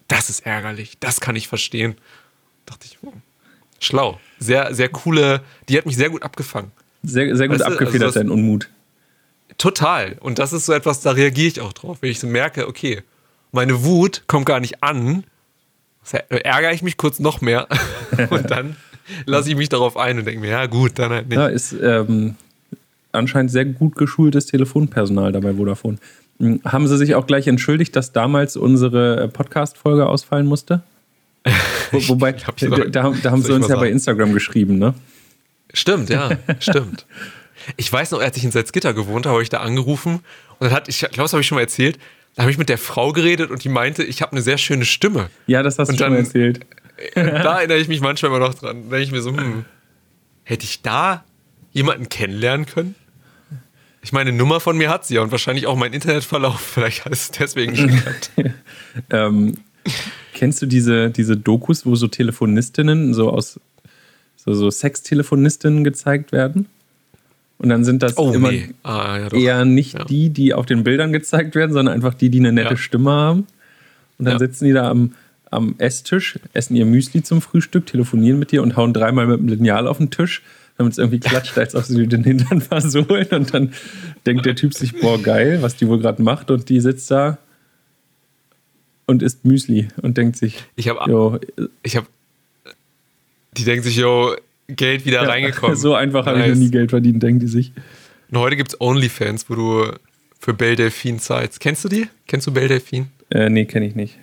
[0.08, 1.96] das ist ärgerlich, das kann ich verstehen.
[2.66, 3.22] dachte ich, hm,
[3.80, 4.20] schlau.
[4.40, 6.72] Sehr, sehr coole, die hat mich sehr gut abgefangen.
[7.02, 8.70] Sehr, sehr gut weißt abgefedert, also dein Unmut.
[9.58, 10.18] Total.
[10.20, 13.04] Und das ist so etwas, da reagiere ich auch drauf, wenn ich so merke, okay,
[13.52, 15.24] meine Wut kommt gar nicht an,
[16.30, 17.68] ärgere ich mich kurz noch mehr
[18.30, 18.76] und dann
[19.26, 21.38] lasse ich mich darauf ein und denke mir, ja gut, dann halt nicht.
[21.38, 22.36] Ja, ist ähm,
[23.12, 25.98] anscheinend sehr gut geschultes Telefonpersonal dabei Vodafone.
[26.40, 30.84] Hm, haben sie sich auch gleich entschuldigt, dass damals unsere äh, Podcast-Folge ausfallen musste?
[31.92, 33.80] Wo, wobei, da, da, da, haben sie uns ja sagen?
[33.80, 34.96] bei Instagram geschrieben, ne?
[35.74, 37.06] Stimmt, ja, stimmt.
[37.78, 40.22] Ich weiß noch, als ich in Salzgitter gewohnt habe, habe ich da angerufen
[40.60, 42.00] und dann hat, ich glaube, das habe ich schon mal erzählt,
[42.36, 44.86] da habe ich mit der Frau geredet und die meinte, ich habe eine sehr schöne
[44.86, 45.30] Stimme.
[45.48, 46.66] Ja, das hast und du dann, schon mal erzählt.
[47.16, 48.90] da erinnere ich mich manchmal immer noch dran.
[48.90, 49.66] Da denke ich mir so, hm,
[50.44, 51.24] hätte ich da
[51.72, 52.96] jemanden kennenlernen können?
[54.02, 56.60] Ich meine, eine Nummer von mir hat sie ja und wahrscheinlich auch mein Internetverlauf.
[56.74, 58.32] Vielleicht hat es deswegen nicht geklappt.
[59.10, 59.58] ähm,
[60.34, 63.60] kennst du diese, diese Dokus, wo so Telefonistinnen so aus
[64.36, 66.68] so, so Sextelefonistinnen gezeigt werden?
[67.58, 68.70] Und dann sind das oh, immer nee.
[68.84, 70.04] ah, ja, eher nicht ja.
[70.04, 72.78] die, die auf den Bildern gezeigt werden, sondern einfach die, die eine nette ja.
[72.78, 73.48] Stimme haben.
[74.18, 75.14] Und dann sitzen die da am,
[75.52, 79.48] am Esstisch, essen ihr Müsli zum Frühstück, telefonieren mit dir und hauen dreimal mit dem
[79.48, 80.42] Lineal auf den Tisch,
[80.78, 83.28] damit es irgendwie klatscht, als ob sie den Hintern versohlen.
[83.32, 83.74] Und dann
[84.26, 86.52] denkt der Typ sich, boah, geil, was die wohl gerade macht.
[86.52, 87.38] Und die sitzt da
[89.06, 91.40] und isst Müsli und denkt sich, ich habe,
[91.84, 92.08] ich habe,
[93.56, 94.36] die denkt sich, yo,
[94.68, 95.76] Geld wieder ja, reingekommen.
[95.78, 97.72] So einfach habe ich noch nie Geld verdient, denken die sich.
[98.32, 99.92] Und heute gibt es OnlyFans, wo du
[100.40, 101.60] für Belle Delphine zahlst.
[101.60, 102.08] Kennst du die?
[102.28, 103.08] Kennst du Belle Delphine?
[103.30, 104.18] Äh, nee, kenne ich nicht.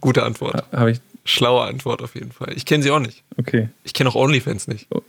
[0.00, 0.64] Gute Antwort.
[0.72, 1.00] Habe ich.
[1.24, 2.54] Schlaue Antwort auf jeden Fall.
[2.56, 3.22] Ich kenne sie auch nicht.
[3.36, 3.68] Okay.
[3.84, 4.86] Ich kenne auch OnlyFans nicht.
[4.90, 5.02] Oh.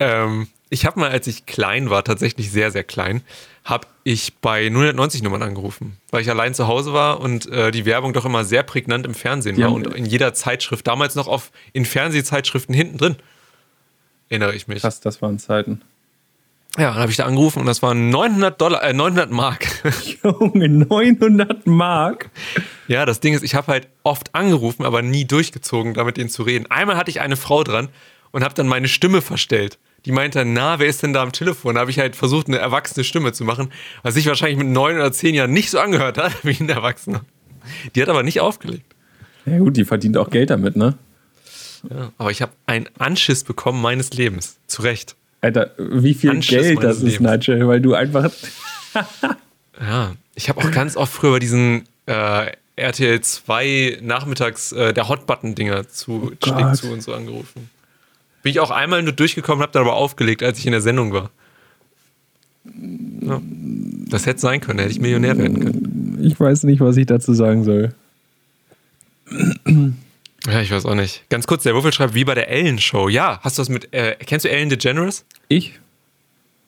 [0.00, 3.22] Ähm, ich habe mal, als ich klein war, tatsächlich sehr, sehr klein,
[3.66, 7.84] habe ich bei 090 Nummern angerufen, weil ich allein zu Hause war und äh, die
[7.84, 11.50] Werbung doch immer sehr prägnant im Fernsehen war und in jeder Zeitschrift, damals noch auf
[11.72, 13.16] in Fernsehzeitschriften hinten drin.
[14.28, 14.82] Erinnere ich mich.
[14.82, 15.82] Krass, das waren Zeiten.
[16.78, 19.66] Ja, dann habe ich da angerufen und das waren 900 Dollar, äh, 900 Mark.
[20.22, 22.30] Junge, 900 Mark?
[22.86, 26.30] Ja, das Ding ist, ich habe halt oft angerufen, aber nie durchgezogen, da mit denen
[26.30, 26.70] zu reden.
[26.70, 27.88] Einmal hatte ich eine Frau dran
[28.30, 29.78] und habe dann meine Stimme verstellt.
[30.06, 31.74] Die meinte dann, na, wer ist denn da am Telefon?
[31.74, 33.72] Da habe ich halt versucht, eine erwachsene Stimme zu machen,
[34.04, 37.22] was sich wahrscheinlich mit neun oder zehn Jahren nicht so angehört hat wie ein Erwachsener.
[37.94, 38.94] Die hat aber nicht aufgelegt.
[39.44, 40.94] Ja gut, die verdient auch Geld damit, ne?
[41.90, 44.58] Ja, aber ich habe einen Anschiss bekommen meines Lebens.
[44.68, 45.16] Zu Recht.
[45.40, 48.30] Alter, wie viel Anschiss Geld das ist, Nigel, weil du einfach.
[49.80, 55.08] ja, ich habe auch ganz oft früher bei diesen äh, RTL 2 nachmittags äh, der
[55.08, 57.70] Hotbutton-Dinger zu oh zu und so angerufen.
[58.46, 61.12] Bin ich auch einmal nur durchgekommen, habe dann aber aufgelegt, als ich in der Sendung
[61.12, 61.30] war.
[63.20, 63.42] Ja.
[64.08, 66.18] Das hätte sein können, hätte ich Millionär werden können.
[66.22, 67.92] Ich weiß nicht, was ich dazu sagen soll.
[70.46, 71.28] Ja, ich weiß auch nicht.
[71.28, 73.08] Ganz kurz, der Wuffel schreibt, wie bei der Ellen Show.
[73.08, 75.24] Ja, hast du das mit, äh, kennst du Ellen DeGeneres?
[75.48, 75.80] Ich?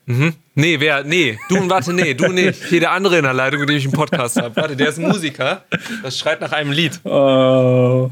[0.06, 0.34] Mhm.
[0.56, 1.04] Nee, wer?
[1.04, 2.60] Nee, du, warte, nee, du nicht.
[2.64, 4.56] Hier der andere in der Leitung, mit dem ich einen Podcast habe.
[4.56, 5.62] Warte, der ist ein Musiker.
[6.02, 6.98] Das schreit nach einem Lied.
[7.04, 8.10] Oh.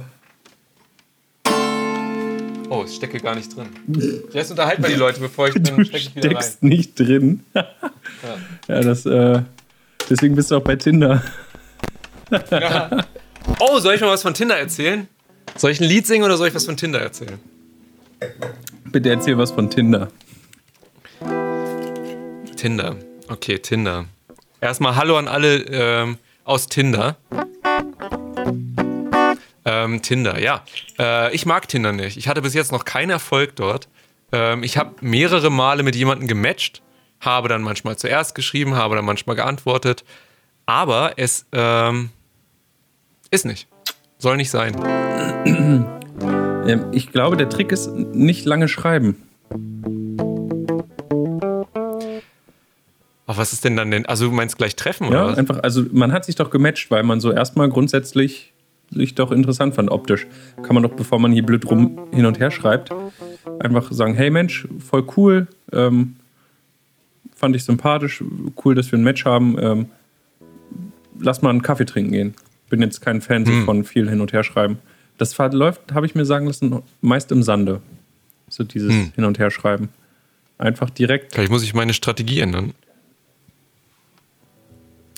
[2.68, 3.68] Oh, ich stecke gar nicht drin.
[4.32, 6.68] Jetzt unterhalten wir die Leute, bevor ich dann stecke ich wieder steckst rein.
[6.68, 7.44] nicht drin.
[7.54, 7.66] ja.
[8.68, 9.42] ja, das, äh,
[10.10, 11.22] deswegen bist du auch bei Tinder.
[12.50, 13.04] ja.
[13.60, 15.06] Oh, soll ich mal was von Tinder erzählen?
[15.56, 17.38] Soll ich ein Lied singen oder soll ich was von Tinder erzählen?
[18.86, 20.08] Bitte erzähl was von Tinder.
[22.56, 22.96] Tinder.
[23.28, 24.06] Okay, Tinder.
[24.60, 27.16] Erstmal Hallo an alle ähm, aus Tinder.
[29.86, 30.62] Ähm, Tinder, ja.
[30.98, 32.16] Äh, ich mag Tinder nicht.
[32.16, 33.88] Ich hatte bis jetzt noch keinen Erfolg dort.
[34.32, 36.82] Ähm, ich habe mehrere Male mit jemandem gematcht,
[37.20, 40.04] habe dann manchmal zuerst geschrieben, habe dann manchmal geantwortet.
[40.66, 42.10] Aber es ähm,
[43.30, 43.68] ist nicht.
[44.18, 44.74] Soll nicht sein.
[46.66, 49.22] Ähm, ich glaube, der Trick ist nicht lange schreiben.
[53.28, 54.06] Ach, was ist denn dann denn?
[54.06, 55.16] Also du meinst gleich treffen oder?
[55.16, 55.38] Ja, was?
[55.38, 58.52] einfach, also man hat sich doch gematcht, weil man so erstmal grundsätzlich
[58.90, 60.26] sich doch interessant fand optisch.
[60.62, 62.90] Kann man doch, bevor man hier blöd rum hin und her schreibt,
[63.58, 66.16] einfach sagen, hey Mensch, voll cool, ähm,
[67.34, 68.22] fand ich sympathisch,
[68.64, 69.86] cool, dass wir ein Match haben, ähm,
[71.18, 72.34] lass mal einen Kaffee trinken gehen.
[72.68, 73.64] Bin jetzt kein Fan hm.
[73.64, 74.78] von viel hin und her schreiben.
[75.18, 77.80] Das läuft, habe ich mir sagen lassen, meist im Sande.
[78.48, 79.12] So dieses hm.
[79.14, 79.88] Hin und Her schreiben.
[80.58, 81.34] Einfach direkt.
[81.34, 82.72] Vielleicht muss ich meine Strategie ändern.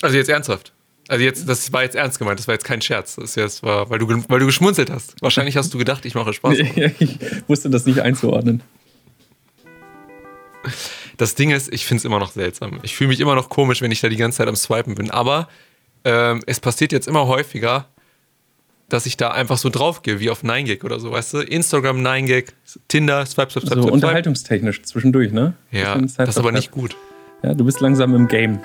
[0.01, 0.73] Also jetzt ernsthaft.
[1.09, 3.15] Also jetzt, das war jetzt ernst gemeint, das war jetzt kein Scherz.
[3.15, 5.19] Das jetzt war, weil du, weil du geschmunzelt hast.
[5.21, 6.57] Wahrscheinlich hast du gedacht, ich mache Spaß.
[6.99, 8.61] ich wusste das nicht einzuordnen.
[11.17, 12.79] Das Ding ist, ich finde es immer noch seltsam.
[12.83, 15.09] Ich fühle mich immer noch komisch, wenn ich da die ganze Zeit am Swipen bin.
[15.09, 15.49] Aber
[16.03, 17.87] ähm, es passiert jetzt immer häufiger,
[18.87, 21.37] dass ich da einfach so drauf gehe, wie auf 9gag oder so, weißt du?
[21.39, 22.49] Instagram 9gag,
[22.87, 23.81] Tinder, Swipe, Swipe, Swipe.
[23.81, 25.55] So unterhaltungstechnisch zwischendurch, ne?
[25.71, 26.95] Ja, das ist aber nicht gut.
[27.41, 28.59] Ja, du bist langsam im Game.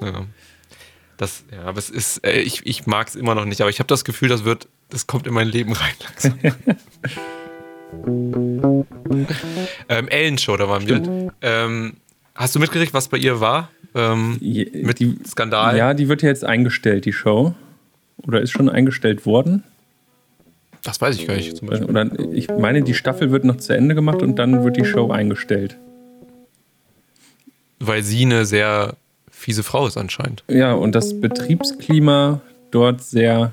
[0.00, 0.24] Ja.
[1.18, 3.80] Das, ja, aber es ist, äh, ich, ich mag es immer noch nicht, aber ich
[3.80, 6.38] habe das Gefühl, das wird, das kommt in mein Leben rein langsam.
[9.88, 11.32] ähm, Ellen Show, da waren wir.
[11.42, 11.94] Ähm,
[12.34, 13.70] hast du mitgekriegt, was bei ihr war?
[13.94, 15.76] ähm, Je- mit die- Skandal.
[15.76, 17.54] Ja, die wird ja jetzt eingestellt, die Show.
[18.26, 19.62] Oder ist schon eingestellt worden.
[20.82, 21.56] Das weiß ich gar nicht.
[21.56, 21.88] Zum Beispiel.
[21.88, 25.10] Oder ich meine, die Staffel wird noch zu Ende gemacht und dann wird die Show
[25.10, 25.76] eingestellt.
[27.80, 28.96] Weil sie eine sehr
[29.38, 30.44] fiese Frau ist anscheinend.
[30.48, 33.52] Ja, und das Betriebsklima dort sehr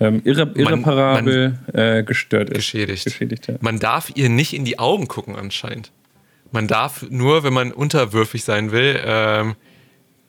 [0.00, 2.56] ähm, irre, irreparabel äh, gestört ist.
[2.56, 3.04] Geschädigt.
[3.04, 3.54] Geschädigt, ja.
[3.60, 5.90] Man darf ihr nicht in die Augen gucken anscheinend.
[6.50, 9.54] Man darf nur, wenn man unterwürfig sein will, ähm,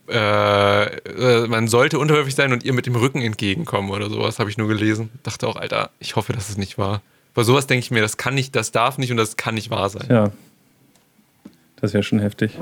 [0.10, 4.50] äh, äh, man sollte unterwürfig sein und ihr mit dem Rücken entgegenkommen oder sowas, habe
[4.50, 5.10] ich nur gelesen.
[5.24, 7.02] Dachte auch, Alter, ich hoffe, dass es nicht wahr.
[7.36, 9.70] Bei sowas denke ich mir, das kann nicht, das darf nicht und das kann nicht
[9.70, 10.08] wahr sein.
[10.10, 10.32] Ja.
[11.80, 12.58] Das wäre schon heftig.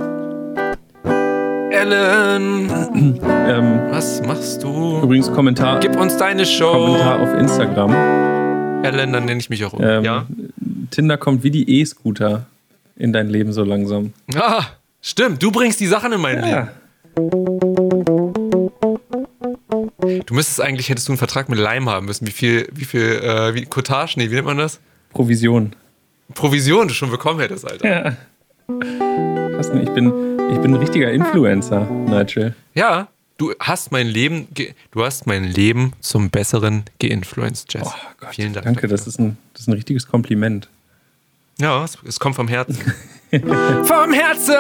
[1.91, 2.69] Ellen,
[3.47, 4.99] Ähm, was machst du?
[5.01, 6.71] übrigens Kommentar, Gib uns deine Show.
[6.73, 7.91] Kommentar auf Instagram.
[8.83, 9.81] Ellen, dann nenne ich mich auch um.
[9.83, 10.25] Ähm, Ja?
[10.91, 12.45] Tinder kommt wie die E-Scooter
[12.97, 14.11] in dein Leben so langsam.
[14.35, 14.65] Ah,
[15.01, 16.49] stimmt, du bringst die Sachen in mein Leben.
[16.49, 16.67] Ja.
[20.25, 22.27] Du müsstest eigentlich, hättest du einen Vertrag mit Lime haben müssen.
[22.27, 24.79] Wie viel, wie viel, äh, wie, Cottage, nee, wie nennt man das?
[25.13, 25.73] Provision.
[26.33, 27.87] Provision du schon bekommen hättest, Alter.
[28.07, 28.13] Ja.
[28.67, 29.81] Ne?
[29.83, 32.55] Ich bin, ich bin ein richtiger Influencer, Nigel.
[32.73, 34.47] Ja, du hast mein Leben,
[34.91, 37.89] du hast mein Leben zum Besseren geinfluenced, Jess.
[38.31, 38.65] Vielen Dank.
[38.65, 40.67] Danke, das ist ein, das ist ein richtiges Kompliment.
[41.59, 42.75] Ja, es, es kommt vom Herzen.
[43.31, 44.53] vom Herzen,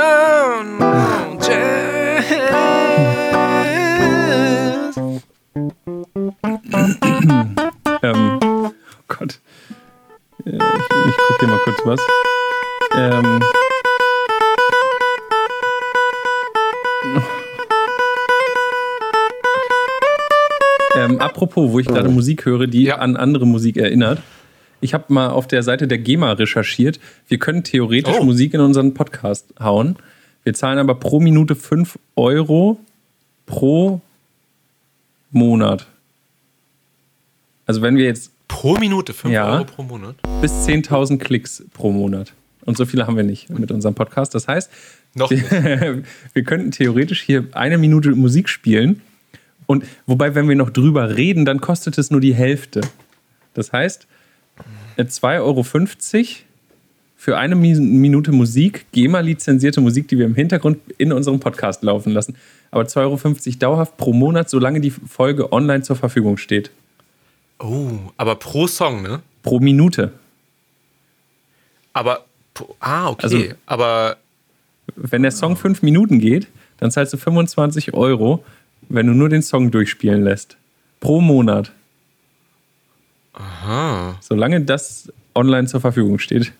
[1.41, 2.25] Jess.
[8.03, 8.71] Ähm, oh
[9.07, 9.39] Gott.
[10.45, 11.99] Äh, Ich, ich gucke dir mal kurz was.
[12.95, 13.39] Ähm,
[21.17, 22.97] ähm, apropos, wo ich gerade Musik höre, die Ja.
[22.97, 24.21] an andere Musik erinnert.
[24.81, 26.99] Ich habe mal auf der Seite der GEMA recherchiert.
[27.27, 28.23] Wir können theoretisch Oh.
[28.23, 29.95] Musik in unseren Podcast hauen.
[30.43, 32.79] Wir zahlen aber pro Minute 5 Euro
[33.47, 34.01] pro
[35.31, 35.87] Monat.
[37.65, 39.51] Also wenn wir jetzt Pro Minute 5 Ja.
[39.51, 40.15] Euro pro Monat.
[40.41, 42.33] bis 10.000 Klicks pro Monat.
[42.65, 44.33] Und so viele haben wir nicht mit unserem Podcast.
[44.35, 44.71] Das heißt,
[45.15, 46.03] Noch wir,
[46.33, 49.01] wir könnten theoretisch hier eine Minute Musik spielen.
[49.67, 52.81] Und wobei, wenn wir noch drüber reden, dann kostet es nur die Hälfte.
[53.53, 54.07] Das heißt,
[54.97, 55.63] äh, 2,50 Euro
[57.17, 62.11] für eine Mi- Minute Musik, GEMA-lizenzierte Musik, die wir im Hintergrund in unserem Podcast laufen
[62.13, 62.35] lassen.
[62.71, 66.71] Aber 2,50 Euro dauerhaft pro Monat, solange die Folge online zur Verfügung steht.
[67.59, 69.21] Oh, aber pro Song, ne?
[69.43, 70.11] Pro Minute.
[71.93, 72.25] Aber,
[72.79, 73.23] ah, okay.
[73.23, 74.17] Also- aber
[74.95, 78.43] Wenn der Song fünf Minuten geht, dann zahlst du 25 Euro,
[78.89, 80.57] wenn du nur den Song durchspielen lässt.
[80.99, 81.71] Pro Monat.
[83.33, 84.17] Aha.
[84.21, 86.53] Solange das online zur Verfügung steht.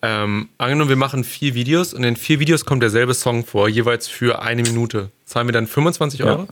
[0.00, 4.06] Ähm, angenommen, wir machen vier Videos und in vier Videos kommt derselbe Song vor, jeweils
[4.06, 5.10] für eine Minute.
[5.24, 6.46] Zahlen wir dann 25 Euro?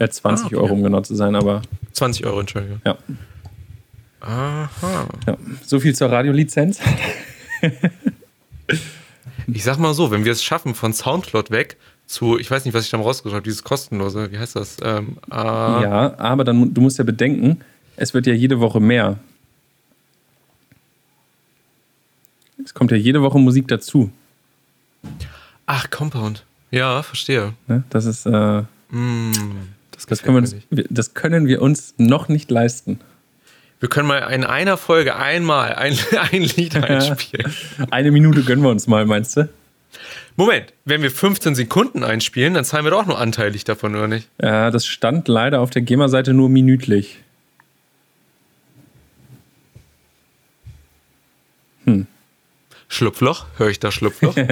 [0.00, 0.56] Äh, 20 Ah, okay.
[0.56, 1.62] Euro, um genau zu sein, aber
[1.92, 2.80] 20 Euro, Entschuldigung.
[2.84, 2.98] ja.
[4.20, 5.06] Aha.
[5.28, 5.36] ja.
[5.64, 6.80] So viel zur Radiolizenz.
[9.46, 12.74] Ich sag mal so, wenn wir es schaffen, von Soundcloud weg zu, ich weiß nicht,
[12.74, 14.76] was ich da mal rausgesucht habe, dieses kostenlose, wie heißt das?
[14.82, 17.60] Ähm, äh, Ja, aber dann, du musst ja bedenken,
[17.96, 19.18] es wird ja jede Woche mehr.
[22.64, 24.10] Es kommt ja jede Woche Musik dazu.
[25.66, 26.44] Ach, Compound.
[26.70, 27.54] Ja, verstehe.
[27.66, 27.84] Ne?
[27.90, 29.32] Das ist, äh, Mm,
[29.90, 33.00] das, das können, uns, das können wir uns noch nicht leisten.
[33.80, 35.98] Wir können mal in einer Folge einmal ein,
[36.32, 37.52] ein Lied einspielen.
[37.90, 39.48] Eine Minute gönnen wir uns mal, meinst du?
[40.36, 44.08] Moment, wenn wir 15 Sekunden einspielen, dann zahlen wir doch auch nur anteilig davon, oder
[44.08, 44.28] nicht?
[44.42, 47.20] Ja, das stand leider auf der GEMA-Seite nur minütlich.
[52.88, 53.46] Schlupfloch?
[53.56, 54.34] Höre ich da Schlupfloch?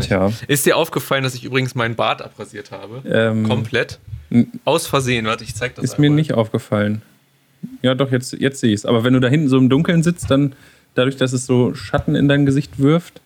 [0.00, 3.02] Tja, Ist dir aufgefallen, dass ich übrigens meinen Bart abrasiert habe?
[3.08, 3.98] Ähm, Komplett?
[4.64, 5.26] Aus Versehen.
[5.26, 6.16] Warte, ich zeig das ist mir einmal.
[6.20, 7.02] nicht aufgefallen.
[7.82, 8.86] Ja, doch, jetzt, jetzt sehe ich es.
[8.86, 10.54] Aber wenn du da hinten so im Dunkeln sitzt, dann
[10.94, 13.20] dadurch, dass es so Schatten in dein Gesicht wirft,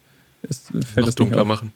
[0.49, 1.49] ist, fällt noch dunkler auf.
[1.49, 1.73] machen.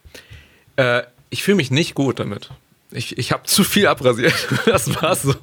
[0.76, 2.50] Äh, ich fühle mich nicht gut damit.
[2.92, 4.34] Ich, ich habe zu viel abrasiert.
[4.66, 5.34] Das war so.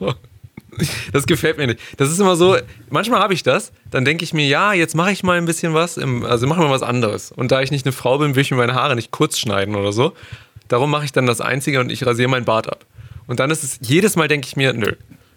[1.12, 1.80] Das gefällt mir nicht.
[1.98, 2.56] Das ist immer so,
[2.90, 5.74] manchmal habe ich das, dann denke ich mir, ja, jetzt mache ich mal ein bisschen
[5.74, 7.32] was, im, also machen wir was anderes.
[7.32, 9.76] Und da ich nicht eine Frau bin, will ich mir meine Haare nicht kurz schneiden
[9.76, 10.14] oder so.
[10.68, 12.86] Darum mache ich dann das Einzige und ich rasiere meinen Bart ab.
[13.26, 14.94] Und dann ist es, jedes Mal denke ich mir, nö.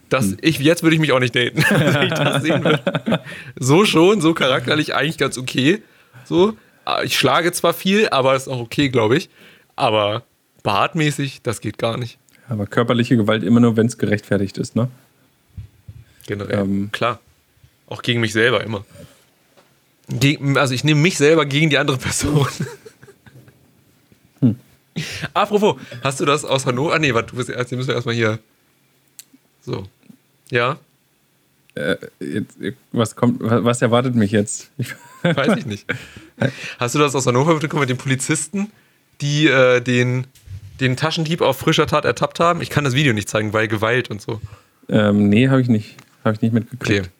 [0.08, 3.20] Das, ich, jetzt würde ich mich auch nicht daten, wenn ich das sehen würde.
[3.56, 5.82] So schon, so charakterlich eigentlich ganz okay.
[6.24, 6.56] So,
[7.02, 9.28] ich schlage zwar viel, aber ist auch okay, glaube ich.
[9.76, 10.22] Aber
[10.62, 12.18] bartmäßig, das geht gar nicht.
[12.48, 14.88] Aber körperliche Gewalt immer nur, wenn es gerechtfertigt ist, ne?
[16.26, 16.58] Generell.
[16.58, 16.90] Ähm.
[16.92, 17.20] Klar.
[17.86, 18.84] Auch gegen mich selber immer.
[20.08, 22.46] Gegen, also ich nehme mich selber gegen die andere Person.
[25.34, 26.94] Apropos, hast du das aus Hannover?
[26.94, 28.38] Ah, nee, warte, du bist erst, müssen wir erstmal hier.
[29.62, 29.86] So.
[30.50, 30.78] Ja?
[31.74, 32.56] Äh, jetzt,
[32.92, 34.70] was kommt, was erwartet mich jetzt?
[34.78, 34.94] Ich
[35.36, 35.86] Weiß ich nicht.
[36.78, 38.70] Hast du das aus Hannover mitbekommen mit den Polizisten,
[39.20, 40.26] die äh, den,
[40.80, 42.62] den Taschendieb auf frischer Tat ertappt haben?
[42.62, 44.40] Ich kann das Video nicht zeigen, weil Gewalt und so.
[44.88, 45.96] Ähm, nee, habe ich nicht.
[46.24, 47.06] Habe ich nicht mitgekriegt.
[47.06, 47.10] Okay.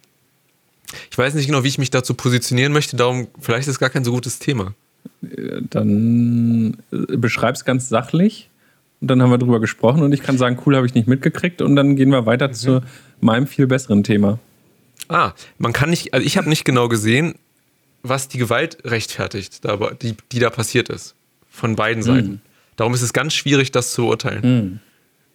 [1.11, 3.91] Ich weiß nicht genau, wie ich mich dazu positionieren möchte, darum, vielleicht ist es gar
[3.91, 4.75] kein so gutes Thema.
[5.23, 8.51] Äh, dann äh, beschreib's ganz sachlich
[9.01, 11.63] und dann haben wir drüber gesprochen und ich kann sagen, cool, habe ich nicht mitgekriegt
[11.63, 12.55] und dann gehen wir weiter mhm.
[12.55, 12.81] zu
[13.21, 14.39] meinem viel besseren Thema.
[15.09, 17.35] Ah, man kann nicht, also ich habe nicht genau gesehen,
[18.03, 19.61] was die Gewalt rechtfertigt,
[20.03, 21.15] die, die da passiert ist.
[21.49, 22.29] Von beiden Seiten.
[22.29, 22.41] Mhm.
[22.77, 24.41] Darum ist es ganz schwierig, das zu beurteilen.
[24.43, 24.81] Mhm.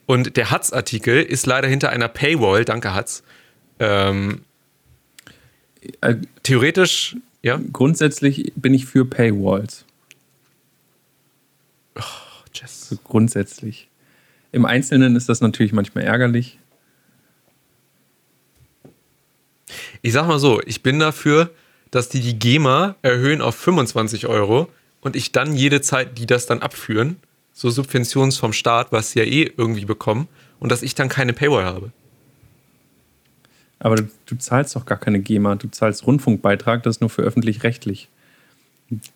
[0.08, 3.24] Und der Hatz-Artikel ist leider hinter einer Paywall, danke Hatz.
[3.80, 4.42] Ähm,
[6.02, 7.60] äh, theoretisch, ja.
[7.72, 9.86] Grundsätzlich bin ich für Paywalls.
[11.96, 12.02] Oh,
[12.54, 12.88] Jess.
[12.90, 13.90] Also grundsätzlich.
[14.52, 16.60] Im Einzelnen ist das natürlich manchmal ärgerlich.
[20.02, 21.52] Ich sag mal so, ich bin dafür,
[21.92, 24.70] dass die die GEMA erhöhen auf 25 Euro
[25.02, 27.18] und ich dann jede Zeit, die das dann abführen,
[27.54, 30.28] so Subventions vom Staat, was sie ja eh irgendwie bekommen,
[30.60, 31.92] und dass ich dann keine Paywall habe.
[33.80, 37.22] Aber du, du, zahlst doch gar keine GEMA, du zahlst Rundfunkbeitrag, das ist nur für
[37.22, 38.10] öffentlich-rechtlich.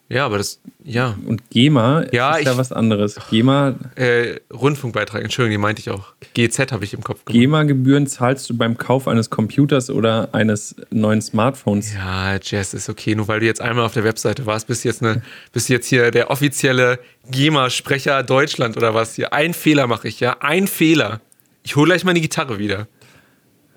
[0.07, 1.15] Ja, aber das, ja.
[1.27, 3.17] Und GEMA ja, ist ich, ja was anderes.
[3.29, 3.75] GEMA.
[3.95, 6.13] Äh, Rundfunkbeitrag, Entschuldigung, die meinte ich auch.
[6.33, 7.23] GZ habe ich im Kopf.
[7.25, 11.93] GEMA-Gebühren zahlst du beim Kauf eines Computers oder eines neuen Smartphones.
[11.93, 13.13] Ja, Jess, ist okay.
[13.13, 15.87] Nur weil du jetzt einmal auf der Webseite warst, bist du jetzt, eine, bist jetzt
[15.87, 16.99] hier der offizielle
[17.29, 19.33] GEMA-Sprecher Deutschland oder was hier.
[19.33, 20.37] Ein Fehler mache ich, ja.
[20.39, 21.21] Ein Fehler.
[21.61, 22.87] Ich hole gleich mal die Gitarre wieder.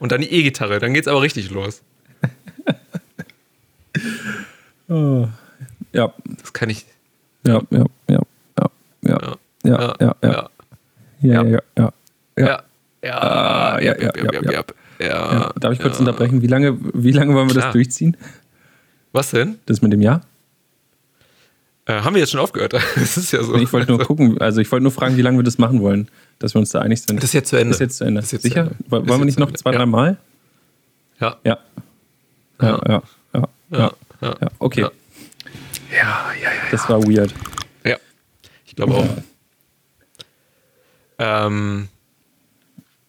[0.01, 0.78] Und dann die E-Gitarre.
[0.78, 1.82] Dann geht's aber richtig los.
[4.88, 5.28] oh.
[5.93, 6.12] Ja.
[6.40, 6.86] Das kann ich.
[7.47, 8.20] Ja, ja, ja,
[8.59, 8.68] ja,
[9.03, 10.49] ja, ja, ja, ja.
[11.20, 11.93] Ja, ja, ja.
[12.36, 12.64] Ja,
[13.03, 13.22] ja,
[14.99, 15.53] ja, ja.
[15.59, 16.43] Darf ich kurz unterbrechen?
[16.43, 18.16] Wie lange, wie lange wollen wir das durchziehen?
[19.12, 19.59] Was denn?
[19.66, 20.22] Das mit dem Jahr?
[21.84, 22.72] Äh, haben wir jetzt schon aufgehört?
[22.95, 23.57] Das ist ja so.
[23.57, 26.09] Ich wollte nur gucken, also ich wollte nur fragen, wie lange wir das machen wollen,
[26.38, 27.16] dass wir uns da einig sind.
[27.16, 27.70] Das ist jetzt zu Ende.
[27.70, 28.22] Das ist jetzt zu Ende.
[28.22, 28.70] Sicher?
[28.88, 30.16] Wollen wir nicht noch zwei, drei Mal?
[31.20, 31.59] Ja, ja,
[32.61, 33.03] ja.
[34.22, 34.49] Ja, ja.
[34.61, 34.86] Okay.
[35.93, 36.61] Ja, ja, ja.
[36.70, 37.34] Das war weird.
[37.84, 37.97] Ja,
[38.64, 39.07] ich glaube auch.
[41.18, 41.88] ähm,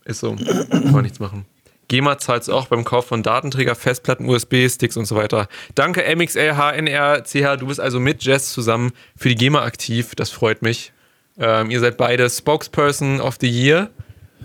[0.06, 0.36] ist so.
[0.36, 1.46] Kann man nichts machen.
[1.88, 5.48] GEMA zahlt auch beim Kauf von Datenträger, Festplatten, USB-Sticks und so weiter.
[5.76, 7.60] Danke MXL, HNR, CH.
[7.60, 10.16] Du bist also mit Jess zusammen für die GEMA aktiv.
[10.16, 10.92] Das freut mich.
[11.38, 13.90] Ähm, ihr seid beide Spokesperson of the Year.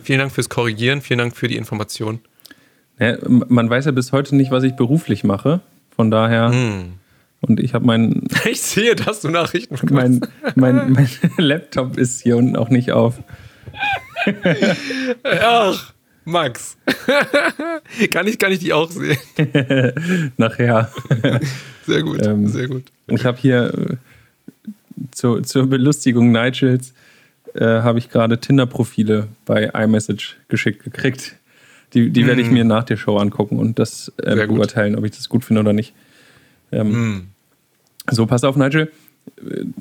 [0.03, 1.01] Vielen Dank fürs Korrigieren.
[1.01, 2.21] Vielen Dank für die Information.
[2.99, 5.61] Ja, man weiß ja bis heute nicht, was ich beruflich mache.
[5.95, 6.51] Von daher.
[6.51, 6.98] Hm.
[7.41, 8.27] Und ich habe meinen.
[8.51, 10.21] Ich sehe, dass du Nachrichten mein,
[10.55, 11.09] mein, mein
[11.39, 13.23] Laptop ist hier unten auch nicht auf.
[15.23, 15.93] Ach,
[16.25, 16.77] Max.
[18.11, 19.19] kann, ich, kann ich die auch sehen?
[20.37, 20.91] Nachher.
[21.87, 22.85] Sehr gut, ähm, sehr gut.
[23.07, 23.97] Ich habe hier äh,
[25.11, 26.93] zu, zur Belustigung Nigels
[27.55, 31.37] äh, habe ich gerade Tinder-Profile bei iMessage geschickt gekriegt.
[31.95, 32.27] Die, die mm.
[32.27, 35.45] werde ich mir nach der Show angucken und das äh, beurteilen, ob ich das gut
[35.45, 35.95] finde oder nicht.
[36.73, 37.29] Ähm, mm.
[38.11, 38.91] So, pass auf, Nigel.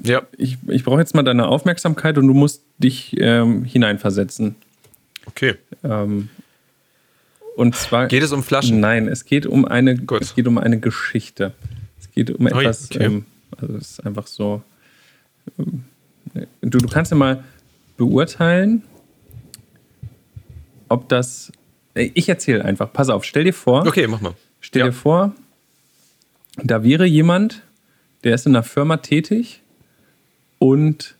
[0.04, 0.24] Ja.
[0.38, 4.56] Ich, ich brauche jetzt mal deine Aufmerksamkeit und du musst dich ähm, hineinversetzen.
[5.26, 5.56] Okay.
[5.84, 6.30] Ähm,
[7.56, 8.08] und zwar.
[8.08, 8.80] Geht es um Flaschen?
[8.80, 11.54] Nein, es geht um eine, es geht um eine Geschichte.
[12.00, 12.92] Es geht um etwas.
[12.92, 13.04] Okay.
[13.04, 13.26] Ähm,
[13.60, 14.62] also es ist einfach so.
[15.58, 15.86] Ähm,
[16.62, 17.44] du, du kannst ja mal
[17.98, 18.84] beurteilen,
[20.88, 21.52] ob das.
[21.96, 22.94] Äh, ich erzähle einfach.
[22.94, 23.86] Pass auf, stell dir vor.
[23.88, 24.34] Okay, mach mal.
[24.60, 24.86] Stell ja.
[24.88, 25.34] dir vor,
[26.64, 27.64] da wäre jemand,
[28.24, 29.62] der ist in einer Firma tätig
[30.60, 31.16] und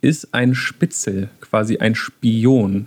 [0.00, 2.86] ist ein Spitzel, quasi ein Spion.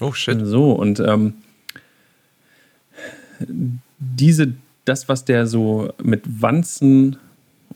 [0.00, 0.38] Oh shit.
[0.42, 1.34] So, und ähm,
[3.98, 4.54] diese,
[4.84, 7.16] das, was der so mit Wanzen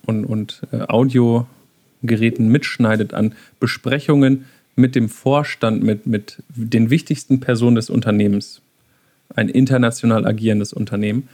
[0.04, 4.46] und, und äh, Audiogeräten mitschneidet an Besprechungen
[4.76, 8.60] mit dem Vorstand, mit, mit den wichtigsten Personen des Unternehmens,
[9.34, 11.28] ein international agierendes Unternehmen,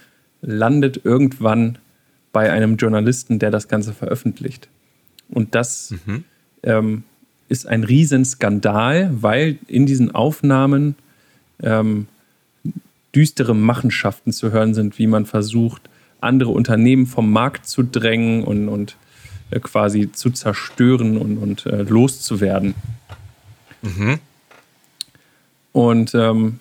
[0.45, 1.78] landet irgendwann
[2.32, 4.68] bei einem Journalisten, der das Ganze veröffentlicht.
[5.28, 6.24] Und das mhm.
[6.62, 7.03] ähm,
[7.49, 10.97] ist ein Riesenskandal, weil in diesen Aufnahmen
[11.62, 12.07] ähm,
[13.14, 15.82] düstere Machenschaften zu hören sind, wie man versucht,
[16.20, 18.97] andere Unternehmen vom Markt zu drängen und, und
[19.51, 22.74] äh, quasi zu zerstören und, und äh, loszuwerden.
[23.82, 24.18] Mhm.
[25.72, 26.59] Und ähm,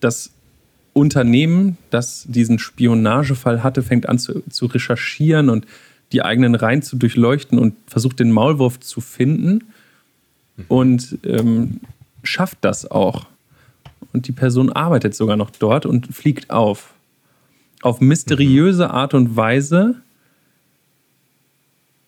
[0.00, 0.30] das
[0.98, 5.66] Unternehmen, das diesen Spionagefall hatte, fängt an zu, zu recherchieren und
[6.12, 9.64] die eigenen Reihen zu durchleuchten und versucht den Maulwurf zu finden
[10.68, 11.80] und ähm,
[12.22, 13.26] schafft das auch.
[14.12, 16.94] Und die Person arbeitet sogar noch dort und fliegt auf.
[17.82, 19.96] Auf mysteriöse Art und Weise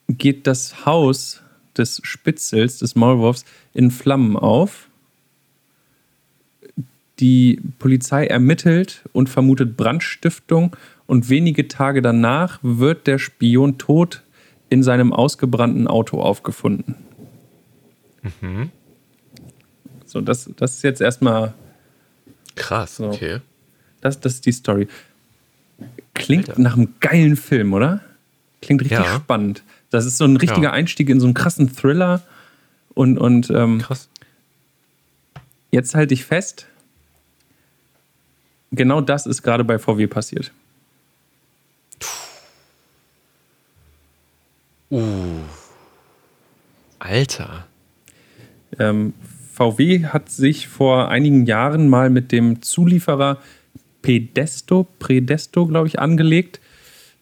[0.08, 1.40] geht das Haus
[1.76, 4.88] des Spitzels, des Maulwurfs, in Flammen auf.
[7.20, 10.74] Die Polizei ermittelt und vermutet Brandstiftung
[11.06, 14.22] und wenige Tage danach wird der Spion tot
[14.70, 16.94] in seinem ausgebrannten Auto aufgefunden.
[18.40, 18.70] Mhm.
[20.06, 21.54] So, das, das ist jetzt erstmal.
[22.56, 23.08] Krass, so.
[23.08, 23.40] okay.
[24.00, 24.88] Das, das ist die Story.
[26.14, 26.60] Klingt Alter.
[26.62, 28.00] nach einem geilen Film, oder?
[28.62, 29.16] Klingt richtig ja.
[29.16, 29.62] spannend.
[29.90, 30.72] Das ist so ein richtiger ja.
[30.72, 32.22] Einstieg in so einen krassen Thriller.
[32.94, 34.08] Und, und ähm, Krass.
[35.70, 36.66] jetzt halte ich fest,
[38.70, 40.52] genau das ist gerade bei VW passiert.
[44.90, 45.40] Uh.
[46.98, 47.66] Alter.
[48.78, 49.14] Ähm,
[49.52, 53.38] VW hat sich vor einigen Jahren mal mit dem Zulieferer
[54.02, 56.60] Pedesto, Predesto, glaube ich, angelegt.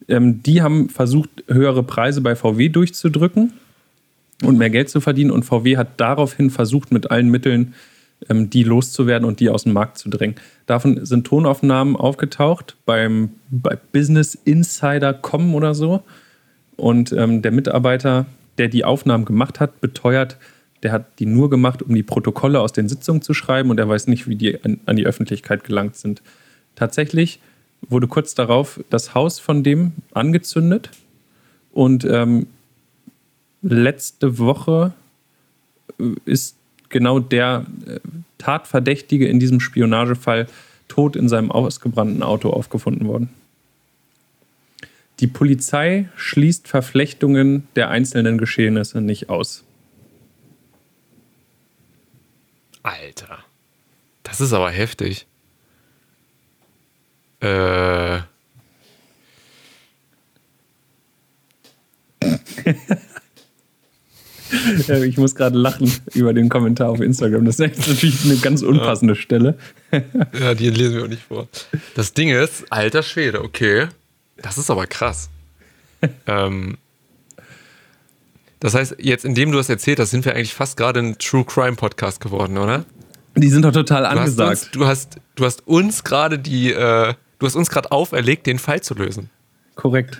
[0.07, 3.53] Ähm, die haben versucht, höhere Preise bei VW durchzudrücken
[4.43, 5.31] und mehr Geld zu verdienen.
[5.31, 7.73] Und VW hat daraufhin versucht, mit allen Mitteln
[8.27, 10.35] ähm, die loszuwerden und die aus dem Markt zu drängen.
[10.65, 16.03] Davon sind Tonaufnahmen aufgetaucht beim bei Business Insider.com oder so.
[16.75, 18.25] Und ähm, der Mitarbeiter,
[18.57, 20.37] der die Aufnahmen gemacht hat, beteuert,
[20.83, 23.89] der hat die nur gemacht, um die Protokolle aus den Sitzungen zu schreiben und er
[23.89, 26.21] weiß nicht, wie die an, an die Öffentlichkeit gelangt sind.
[26.75, 27.39] Tatsächlich
[27.81, 30.89] wurde kurz darauf das Haus von dem angezündet
[31.71, 32.47] und ähm,
[33.61, 34.93] letzte Woche
[35.99, 36.58] äh, ist
[36.89, 37.99] genau der äh,
[38.37, 40.47] Tatverdächtige in diesem Spionagefall
[40.87, 43.29] tot in seinem ausgebrannten Auto aufgefunden worden.
[45.19, 49.63] Die Polizei schließt Verflechtungen der einzelnen Geschehnisse nicht aus.
[52.83, 53.39] Alter.
[54.23, 55.27] Das ist aber heftig.
[57.41, 58.19] Äh.
[65.05, 67.45] ich muss gerade lachen über den Kommentar auf Instagram.
[67.45, 69.19] Das ist natürlich eine ganz unpassende ja.
[69.19, 69.57] Stelle.
[70.39, 71.47] ja, die lesen wir auch nicht vor.
[71.95, 73.87] Das Ding ist, alter Schwede, okay.
[74.37, 75.29] Das ist aber krass.
[76.27, 76.77] ähm,
[78.59, 81.45] das heißt, jetzt, indem du das erzählt hast, sind wir eigentlich fast gerade ein True
[81.45, 82.85] Crime Podcast geworden, oder?
[83.35, 84.49] Die sind doch total du angesagt.
[84.49, 88.47] Hast uns, du, hast, du hast uns gerade die, äh, du hast uns gerade auferlegt,
[88.47, 89.29] den Fall zu lösen.
[89.75, 90.19] Korrekt.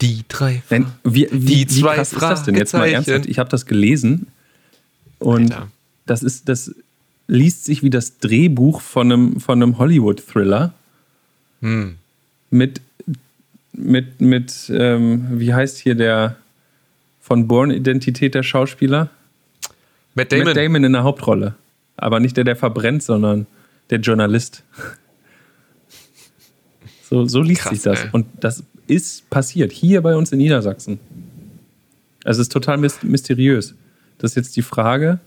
[0.00, 0.62] Die drei.
[0.70, 3.26] Denn, wie, wie, die zwei wie krass ist das denn jetzt mal ernsthaft?
[3.26, 4.28] Ich habe das gelesen
[5.18, 5.68] und Alter.
[6.06, 6.74] das ist, das
[7.26, 10.72] liest sich wie das Drehbuch von einem, von einem Hollywood-Thriller.
[11.60, 11.96] Hm.
[12.50, 12.80] Mit,
[13.72, 16.36] mit, mit ähm, wie heißt hier der
[17.20, 19.10] von Born-Identität der Schauspieler?
[20.14, 20.46] Matt Damon.
[20.46, 21.54] Matt Damon in der Hauptrolle.
[21.96, 23.46] Aber nicht der, der verbrennt, sondern
[23.90, 24.62] der Journalist.
[27.10, 28.04] So, so liest Krass, sich das.
[28.04, 28.08] Ey.
[28.12, 30.98] Und das ist passiert, hier bei uns in Niedersachsen.
[32.24, 33.74] Es ist total mysteriös.
[34.18, 35.18] Das ist jetzt die Frage,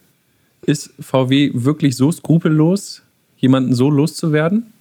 [0.62, 3.02] ist VW wirklich so skrupellos,
[3.38, 4.72] jemanden so loszuwerden?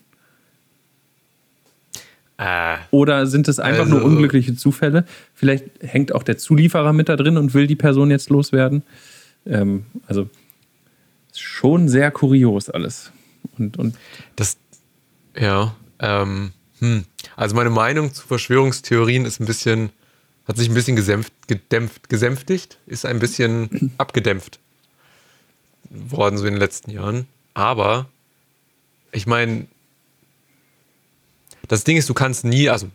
[2.37, 5.05] Äh, Oder sind es einfach also, nur unglückliche Zufälle?
[5.35, 8.83] Vielleicht hängt auch der Zulieferer mit da drin und will die Person jetzt loswerden.
[9.47, 10.28] Ähm, also
[11.35, 13.11] schon sehr kurios alles.
[13.59, 13.97] Und, und
[14.37, 14.57] das,
[15.39, 16.53] ja, ähm,
[16.83, 17.05] hm.
[17.37, 19.91] also meine Meinung zu Verschwörungstheorien ist ein bisschen,
[20.49, 24.59] hat sich ein bisschen gesänft, gedämpft, gesänftigt, ist ein bisschen abgedämpft
[25.91, 27.28] worden so in den letzten Jahren.
[27.55, 28.09] Aber
[29.12, 29.66] ich meine,
[31.68, 32.91] das Ding ist, du kannst nie, also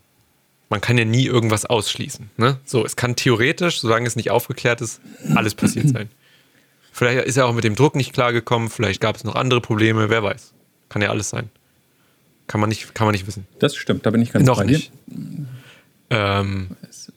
[0.70, 2.30] man kann ja nie irgendwas ausschließen.
[2.36, 2.60] Ne?
[2.66, 5.00] So, es kann theoretisch, solange es nicht aufgeklärt ist,
[5.34, 6.10] alles passiert sein.
[6.92, 10.10] Vielleicht ist er auch mit dem Druck nicht klargekommen, vielleicht gab es noch andere Probleme,
[10.10, 10.52] wer weiß.
[10.90, 11.52] Kann ja alles sein.
[12.48, 13.46] Kann man nicht, kann man nicht wissen.
[13.60, 14.92] Das stimmt, da bin ich ganz noch nicht.
[16.10, 16.70] Ähm,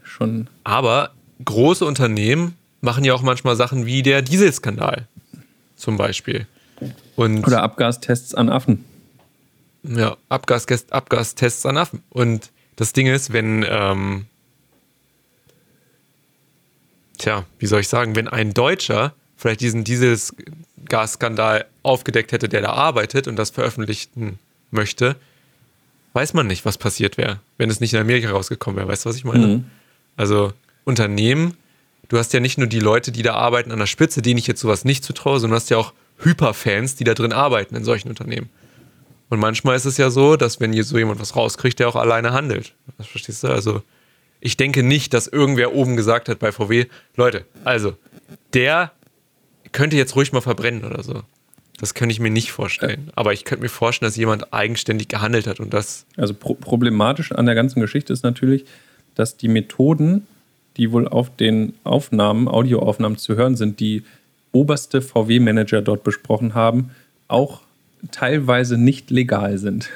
[0.03, 0.49] schon.
[0.65, 1.13] Aber
[1.45, 5.07] große Unternehmen machen ja auch manchmal Sachen wie der Dieselskandal
[5.77, 6.47] zum Beispiel.
[7.17, 8.85] Und Oder Abgastests an Affen.
[9.83, 12.03] Ja, Abgas, Abgastests an Affen.
[12.11, 14.27] Und das Ding ist, wenn, ähm,
[17.19, 22.73] tja, wie soll ich sagen, wenn ein Deutscher vielleicht diesen Dieselgasskandal aufgedeckt hätte, der da
[22.73, 24.39] arbeitet und das veröffentlichen
[24.71, 25.17] möchte,
[26.13, 28.89] weiß man nicht, was passiert wäre, wenn es nicht in Amerika rausgekommen wäre.
[28.89, 29.47] Weißt du, was ich meine?
[29.47, 29.65] Mhm.
[30.17, 30.53] Also
[30.85, 31.57] Unternehmen,
[32.09, 34.47] du hast ja nicht nur die Leute, die da arbeiten an der Spitze, denen ich
[34.47, 37.85] jetzt sowas nicht zutraue, sondern du hast ja auch Hyperfans, die da drin arbeiten in
[37.85, 38.51] solchen Unternehmen.
[39.31, 41.97] Und manchmal ist es ja so, dass wenn hier so jemand was rauskriegt, der auch
[41.97, 42.75] alleine handelt.
[42.99, 43.49] Das verstehst du?
[43.49, 43.83] Also
[44.41, 47.97] ich denke nicht, dass irgendwer oben gesagt hat bei VW, Leute, also
[48.53, 48.91] der
[49.73, 51.23] könnte jetzt ruhig mal verbrennen oder so.
[51.81, 53.11] Das könnte ich mir nicht vorstellen.
[53.17, 56.05] Aber ich könnte mir vorstellen, dass jemand eigenständig gehandelt hat und das.
[56.19, 58.67] Also pro problematisch an der ganzen Geschichte ist natürlich,
[59.15, 60.27] dass die Methoden,
[60.77, 64.03] die wohl auf den Aufnahmen, Audioaufnahmen zu hören sind, die
[64.53, 66.91] oberste VW-Manager dort besprochen haben,
[67.29, 67.63] auch
[68.11, 69.89] teilweise nicht legal sind.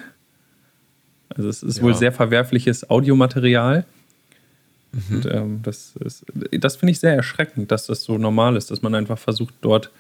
[1.29, 1.83] Also es ist ja.
[1.83, 3.85] wohl sehr verwerfliches Audiomaterial.
[4.93, 5.17] Mhm.
[5.17, 5.93] Und, ähm, das
[6.51, 9.91] das finde ich sehr erschreckend, dass das so normal ist, dass man einfach versucht, dort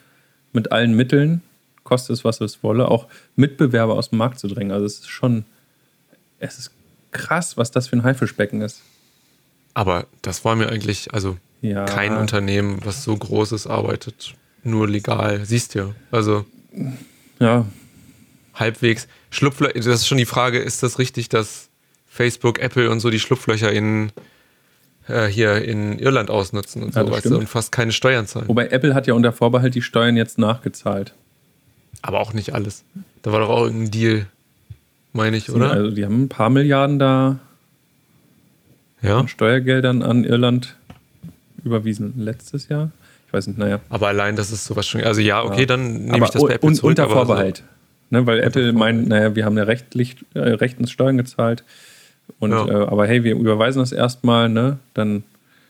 [0.55, 1.43] mit allen Mitteln,
[1.85, 3.07] koste es, was es wolle, auch
[3.37, 4.72] Mitbewerber aus dem Markt zu drängen.
[4.72, 5.45] Also es ist schon,
[6.39, 6.70] es ist
[7.12, 8.82] krass, was das für ein Haifischbecken ist.
[9.74, 11.85] Aber das war mir eigentlich, also ja.
[11.85, 15.45] kein Unternehmen, was so Großes arbeitet, nur legal.
[15.45, 15.95] Siehst du ja.
[16.11, 16.45] Also.
[17.39, 17.66] Ja.
[18.55, 19.09] Halbwegs.
[19.30, 21.68] Schlupflöcher, das ist schon die Frage, ist das richtig, dass
[22.07, 24.12] Facebook, Apple und so die Schlupflöcher in
[25.09, 28.49] äh, hier in Irland ausnutzen und so, ja, weißt du, und fast keine Steuern zahlen.
[28.49, 31.14] Wobei Apple hat ja unter Vorbehalt die Steuern jetzt nachgezahlt.
[32.07, 32.85] Aber auch nicht alles.
[33.23, 34.27] Da war doch auch irgendein Deal,
[35.15, 35.71] meine ich, oder?
[35.71, 37.39] Also die haben ein paar Milliarden da
[39.01, 39.27] ja.
[39.27, 40.77] Steuergeldern an Irland
[41.65, 42.91] überwiesen letztes Jahr.
[43.27, 43.81] Ich weiß nicht, naja.
[43.89, 45.03] Aber allein, das ist sowas schon.
[45.03, 45.67] Also ja, okay, ja.
[45.67, 46.91] dann nehme ich das bei Apple un zurück.
[46.91, 47.59] Unter Vorbehalt.
[48.11, 48.19] So.
[48.19, 51.65] Ne, weil Apple meint, naja, wir haben ja rechtlich, äh, rechtens Steuern gezahlt.
[52.39, 52.69] Und, ja.
[52.69, 54.79] äh, aber hey, wir überweisen das erstmal, ne?
[54.93, 55.23] Dann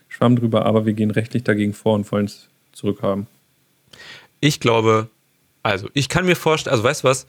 [0.09, 3.27] schwamm drüber, aber wir gehen rechtlich dagegen vor und wollen es zurückhaben.
[4.41, 5.07] Ich glaube,
[5.65, 7.25] also ich kann mir vorstellen, also weißt du was?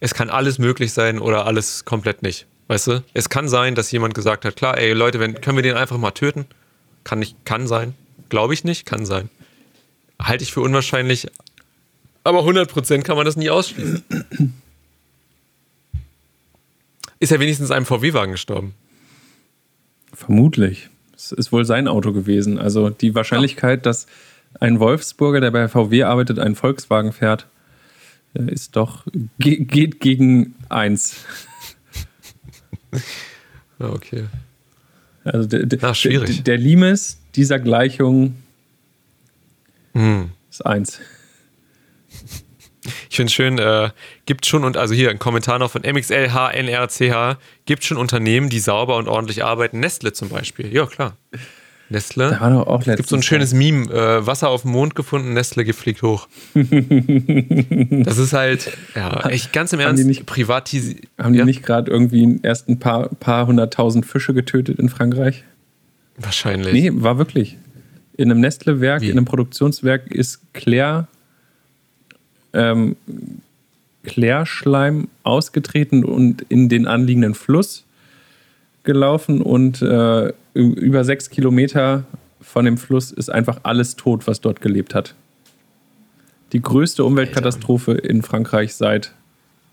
[0.00, 2.48] Es kann alles möglich sein oder alles komplett nicht.
[2.66, 3.04] Weißt du?
[3.14, 5.96] Es kann sein, dass jemand gesagt hat, klar, ey Leute, wenn, können wir den einfach
[5.96, 6.46] mal töten?
[7.04, 7.94] Kann nicht, kann sein.
[8.28, 9.30] Glaube ich nicht, kann sein.
[10.20, 11.28] Halte ich für unwahrscheinlich.
[12.24, 14.02] Aber 100% kann man das nie ausschließen.
[17.20, 18.74] Ist er wenigstens einem VW-Wagen gestorben?
[20.12, 20.90] Vermutlich.
[21.14, 22.58] Es ist wohl sein Auto gewesen.
[22.58, 23.82] Also die Wahrscheinlichkeit, ja.
[23.84, 24.08] dass
[24.58, 27.46] ein Wolfsburger, der bei VW arbeitet, einen Volkswagen fährt, äh,
[28.42, 29.06] ist doch,
[29.38, 31.24] geht gegen eins.
[33.78, 34.24] okay.
[35.24, 36.36] Also der, Ach, schwierig.
[36.36, 38.36] der, der Limes dieser Gleichung
[39.92, 40.30] hm.
[40.50, 41.00] ist eins.
[43.10, 43.90] Ich finde es schön, äh,
[44.26, 48.96] gibt schon, und also hier ein Kommentar noch von MXLHNRCH, gibt schon Unternehmen, die sauber
[48.96, 49.80] und ordentlich arbeiten.
[49.80, 50.72] Nestle zum Beispiel.
[50.72, 51.16] Ja, klar.
[51.88, 52.30] Nestle.
[52.30, 54.94] Da war doch auch es gibt so ein schönes Meme: äh, Wasser auf dem Mond
[54.94, 56.28] gefunden, Nestle gefliegt hoch.
[56.54, 61.04] das ist halt, ja, echt ganz im Ernst, nicht, privatisiert.
[61.18, 61.44] Haben die ja?
[61.44, 65.44] nicht gerade irgendwie erst ein paar, paar hunderttausend Fische getötet in Frankreich?
[66.16, 66.72] Wahrscheinlich.
[66.72, 67.56] Nee, war wirklich.
[68.16, 71.06] In einem Nestle-Werk, in einem Produktionswerk ist Claire
[72.54, 72.96] ähm,
[74.02, 77.84] Klärschleim ausgetreten und in den anliegenden Fluss
[78.86, 82.04] gelaufen und äh, über sechs Kilometer
[82.40, 85.14] von dem Fluss ist einfach alles tot, was dort gelebt hat.
[86.52, 89.12] Die größte Umweltkatastrophe in Frankreich seit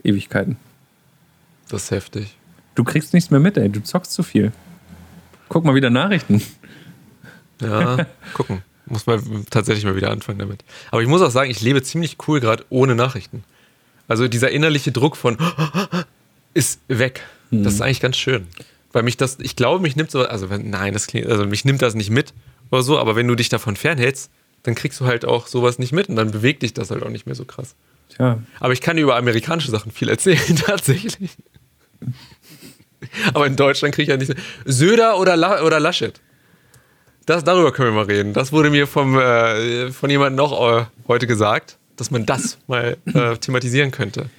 [0.03, 0.57] Ewigkeiten.
[1.69, 2.35] Das ist heftig.
[2.75, 3.69] Du kriegst nichts mehr mit, ey.
[3.69, 4.51] Du zockst zu viel.
[5.49, 6.41] Guck mal wieder Nachrichten.
[7.61, 8.63] Ja, gucken.
[8.85, 10.63] Muss man tatsächlich mal wieder anfangen damit.
[10.91, 13.43] Aber ich muss auch sagen, ich lebe ziemlich cool gerade ohne Nachrichten.
[14.07, 15.37] Also dieser innerliche Druck von
[16.53, 17.21] ist weg.
[17.51, 17.63] Mhm.
[17.63, 18.47] Das ist eigentlich ganz schön.
[18.93, 21.65] Weil mich das, ich glaube, mich nimmt so, also wenn, nein, das klingt, also mich
[21.65, 22.33] nimmt das nicht mit
[22.71, 24.31] oder so, aber wenn du dich davon fernhältst,
[24.61, 27.09] dann kriegst du halt auch sowas nicht mit und dann bewegt dich das halt auch
[27.09, 27.75] nicht mehr so krass.
[28.15, 28.39] Tja.
[28.59, 31.35] Aber ich kann dir über amerikanische Sachen viel erzählen, tatsächlich.
[33.33, 34.33] aber in Deutschland kriege ich ja nicht.
[34.65, 36.21] Söder oder, La oder Laschet?
[37.25, 38.33] Das, darüber können wir mal reden.
[38.33, 42.97] Das wurde mir vom, äh, von jemandem noch äh, heute gesagt, dass man das mal
[43.05, 44.29] äh, thematisieren könnte.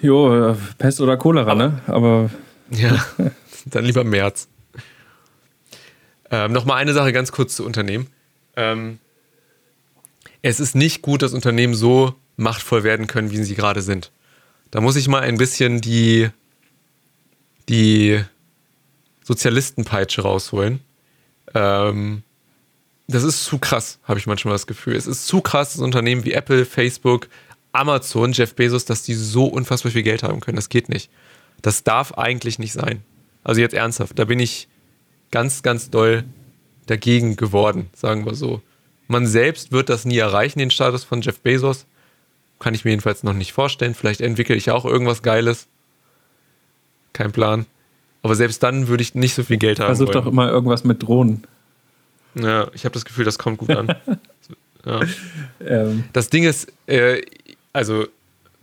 [0.00, 1.80] Jo, äh, Pest oder Cholera, Aber, ne?
[1.86, 2.30] Aber.
[2.70, 3.04] Ja,
[3.66, 4.48] dann lieber März.
[6.30, 8.08] Ähm, Nochmal eine Sache ganz kurz zu Unternehmen.
[8.56, 8.98] Ähm,
[10.42, 14.12] es ist nicht gut, dass Unternehmen so machtvoll werden können, wie sie gerade sind.
[14.70, 16.28] Da muss ich mal ein bisschen die,
[17.68, 18.22] die
[19.24, 20.80] Sozialistenpeitsche rausholen.
[21.54, 22.22] Ähm,
[23.08, 24.94] das ist zu krass, habe ich manchmal das Gefühl.
[24.94, 27.28] Es ist zu krass, dass Unternehmen wie Apple, Facebook,
[27.72, 30.56] Amazon, Jeff Bezos, dass die so unfassbar viel Geld haben können.
[30.56, 31.10] Das geht nicht.
[31.62, 33.02] Das darf eigentlich nicht sein.
[33.44, 34.68] Also jetzt ernsthaft, da bin ich
[35.30, 36.24] ganz, ganz doll
[36.86, 38.62] dagegen geworden, sagen wir so.
[39.06, 41.86] Man selbst wird das nie erreichen, den Status von Jeff Bezos.
[42.58, 43.94] Kann ich mir jedenfalls noch nicht vorstellen.
[43.94, 45.68] Vielleicht entwickle ich auch irgendwas Geiles.
[47.12, 47.66] Kein Plan.
[48.22, 49.86] Aber selbst dann würde ich nicht so viel Geld haben.
[49.86, 51.46] Versuch doch immer irgendwas mit Drohnen.
[52.34, 53.94] Ja, ich habe das Gefühl, das kommt gut an.
[54.84, 55.00] ja.
[55.64, 56.04] ähm.
[56.12, 57.22] Das Ding ist, äh,
[57.72, 58.06] also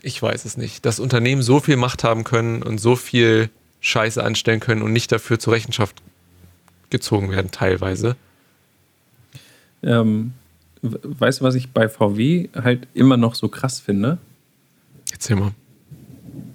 [0.01, 3.49] ich weiß es nicht, dass Unternehmen so viel Macht haben können und so viel
[3.86, 6.01] Scheiße anstellen können und nicht dafür zur Rechenschaft
[6.89, 8.15] gezogen werden, teilweise.
[9.83, 10.33] Ähm,
[10.81, 14.17] weißt du, was ich bei VW halt immer noch so krass finde?
[15.11, 15.51] Erzähl mal.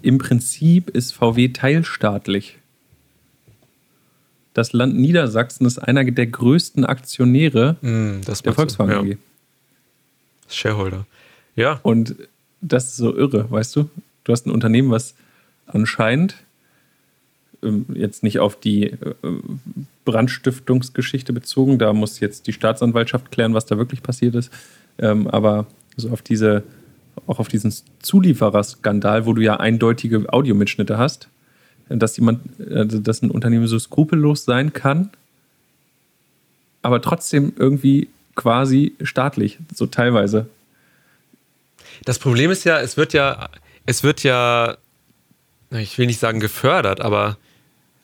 [0.03, 2.59] Im Prinzip ist VW teilstaatlich.
[4.53, 9.07] Das Land Niedersachsen ist einer der größten Aktionäre mm, der Volkswagen AG.
[9.07, 9.17] Ja.
[10.49, 11.07] Shareholder.
[11.55, 11.79] Ja.
[11.85, 12.17] Und
[12.61, 13.89] das ist so irre, weißt du?
[14.25, 15.15] Du hast ein Unternehmen, was
[15.67, 16.35] anscheinend
[17.95, 18.97] jetzt nicht auf die äh,
[20.05, 24.51] Brandstiftungsgeschichte bezogen, da muss jetzt die Staatsanwaltschaft klären, was da wirklich passiert ist,
[24.99, 26.63] ähm, aber so auf diese,
[27.27, 31.29] auch auf diesen Zuliefererskandal, wo du ja eindeutige Audiomitschnitte hast,
[31.89, 32.41] dass jemand,
[32.71, 35.11] also dass ein Unternehmen so skrupellos sein kann,
[36.83, 40.47] aber trotzdem irgendwie quasi staatlich, so teilweise.
[42.05, 43.51] Das Problem ist ja, es wird ja,
[43.87, 44.79] es wird ja,
[45.71, 47.37] ich will nicht sagen gefördert, aber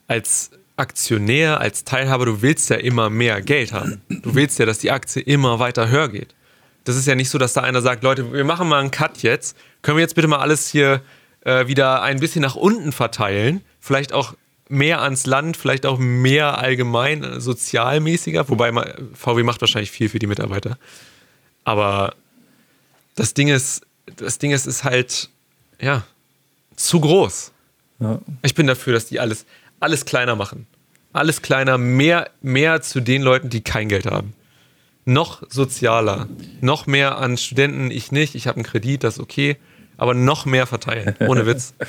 [0.07, 4.01] als Aktionär, als Teilhaber, du willst ja immer mehr Geld haben.
[4.09, 6.35] Du willst ja, dass die Aktie immer weiter höher geht.
[6.83, 9.23] Das ist ja nicht so, dass da einer sagt, Leute, wir machen mal einen Cut
[9.23, 9.57] jetzt.
[9.81, 11.01] Können wir jetzt bitte mal alles hier
[11.41, 13.61] äh, wieder ein bisschen nach unten verteilen?
[13.79, 14.35] Vielleicht auch
[14.69, 18.71] mehr ans Land, vielleicht auch mehr allgemein äh, sozialmäßiger, wobei
[19.13, 20.77] VW macht wahrscheinlich viel für die Mitarbeiter.
[21.63, 22.15] Aber
[23.15, 23.81] das Ding ist,
[24.15, 25.29] das Ding ist, ist halt,
[25.81, 26.03] ja,
[26.75, 27.51] zu groß.
[27.99, 28.19] Ja.
[28.43, 29.45] Ich bin dafür, dass die alles,
[29.79, 30.67] alles kleiner machen.
[31.13, 34.33] Alles kleiner, mehr, mehr zu den Leuten, die kein Geld haben.
[35.05, 36.27] Noch sozialer,
[36.61, 39.57] noch mehr an Studenten, ich nicht, ich habe einen Kredit, das ist okay,
[39.95, 41.73] aber noch mehr verteilen, ohne Witz.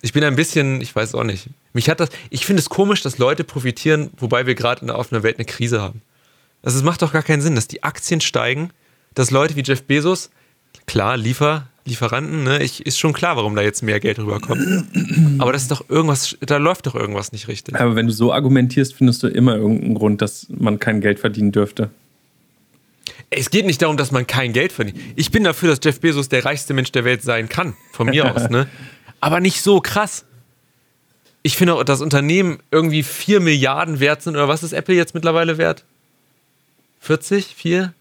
[0.00, 1.48] Ich bin ein bisschen, ich weiß auch nicht.
[1.72, 4.96] Mich hat das, ich finde es komisch, dass Leute profitieren, wobei wir gerade in der
[4.96, 6.02] offenen Welt eine Krise haben.
[6.62, 8.70] Also es macht doch gar keinen Sinn, dass die Aktien steigen,
[9.14, 10.30] dass Leute wie Jeff Bezos,
[10.86, 14.86] klar, Liefer, Lieferanten, ne, ich, ist schon klar, warum da jetzt mehr Geld rüberkommt.
[15.38, 17.74] Aber das ist doch irgendwas, da läuft doch irgendwas nicht richtig.
[17.74, 21.52] Aber wenn du so argumentierst, findest du immer irgendeinen Grund, dass man kein Geld verdienen
[21.52, 21.90] dürfte.
[23.30, 24.98] Es geht nicht darum, dass man kein Geld verdient.
[25.16, 28.34] Ich bin dafür, dass Jeff Bezos der reichste Mensch der Welt sein kann, von mir
[28.34, 28.68] aus, ne?
[29.20, 30.24] Aber nicht so krass.
[31.42, 35.14] Ich finde auch, dass Unternehmen irgendwie 4 Milliarden wert sind, oder was ist Apple jetzt
[35.14, 35.84] mittlerweile wert?
[37.00, 37.54] 40?
[37.56, 37.92] 4?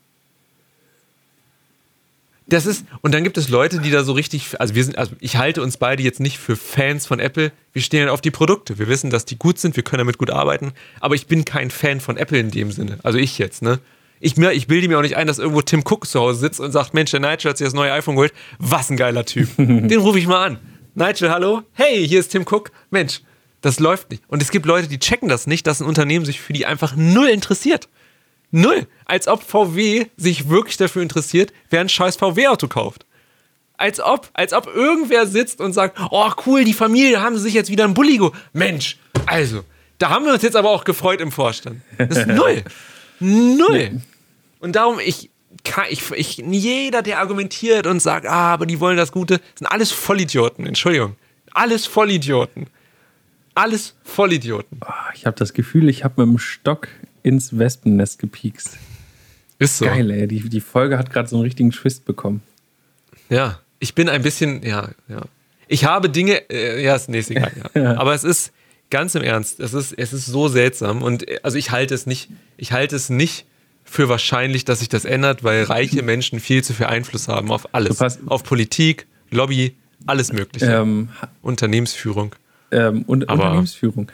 [2.49, 5.13] Das ist, und dann gibt es Leute, die da so richtig, also wir sind, also
[5.19, 7.51] ich halte uns beide jetzt nicht für Fans von Apple.
[7.73, 8.79] Wir stehen auf die Produkte.
[8.79, 10.71] Wir wissen, dass die gut sind, wir können damit gut arbeiten.
[11.01, 12.99] Aber ich bin kein Fan von Apple in dem Sinne.
[13.03, 13.79] Also ich jetzt, ne?
[14.19, 16.59] Ich, mir, ich bilde mir auch nicht ein, dass irgendwo Tim Cook zu Hause sitzt
[16.59, 18.33] und sagt, Mensch, der Nigel hat sich das neue iPhone geholt.
[18.59, 19.49] Was ein geiler Typ.
[19.57, 20.59] Den rufe ich mal an.
[20.95, 21.63] Nigel, hallo?
[21.73, 22.71] Hey, hier ist Tim Cook.
[22.89, 23.21] Mensch,
[23.61, 24.23] das läuft nicht.
[24.27, 26.95] Und es gibt Leute, die checken das nicht, dass ein Unternehmen sich für die einfach
[26.95, 27.89] null interessiert.
[28.51, 28.87] Null.
[29.05, 33.05] Als ob VW sich wirklich dafür interessiert, wer ein scheiß VW-Auto kauft.
[33.77, 37.69] Als ob, als ob irgendwer sitzt und sagt, oh cool, die Familie haben sich jetzt
[37.69, 38.33] wieder ein Bulligo.
[38.53, 39.63] Mensch, also,
[39.99, 41.81] da haben wir uns jetzt aber auch gefreut im Vorstand.
[41.97, 42.63] Das ist null.
[43.19, 44.01] null.
[44.59, 45.29] Und darum, ich,
[45.89, 49.91] ich, ich, jeder, der argumentiert und sagt, ah, aber die wollen das Gute, sind alles
[49.91, 50.65] Vollidioten.
[50.65, 51.15] Entschuldigung.
[51.51, 52.67] Alles Vollidioten.
[53.53, 54.79] Alles Vollidioten.
[54.85, 56.87] Oh, ich habe das Gefühl, ich habe mit dem Stock
[57.27, 58.77] ins Wespennest gepiekst.
[59.59, 59.85] Ist so.
[59.85, 60.27] Geil, ey.
[60.27, 62.41] Die, die Folge hat gerade so einen richtigen Twist bekommen.
[63.29, 65.21] Ja, ich bin ein bisschen, ja, ja.
[65.67, 67.81] Ich habe Dinge, äh, ja, ist nächstes Jahr, ja.
[67.81, 67.97] ja.
[67.97, 68.53] Aber es ist
[68.89, 72.05] ganz im Ernst, es ist, es ist so seltsam und äh, also ich halte es
[72.05, 73.45] nicht, ich halte es nicht
[73.83, 77.73] für wahrscheinlich, dass sich das ändert, weil reiche Menschen viel zu viel Einfluss haben auf
[77.73, 78.01] alles.
[78.27, 79.75] Auf Politik, Lobby,
[80.05, 80.67] alles Mögliche.
[80.67, 81.09] Ähm,
[81.41, 82.35] Unternehmensführung.
[82.71, 84.11] Ähm, und Aber Unternehmensführung.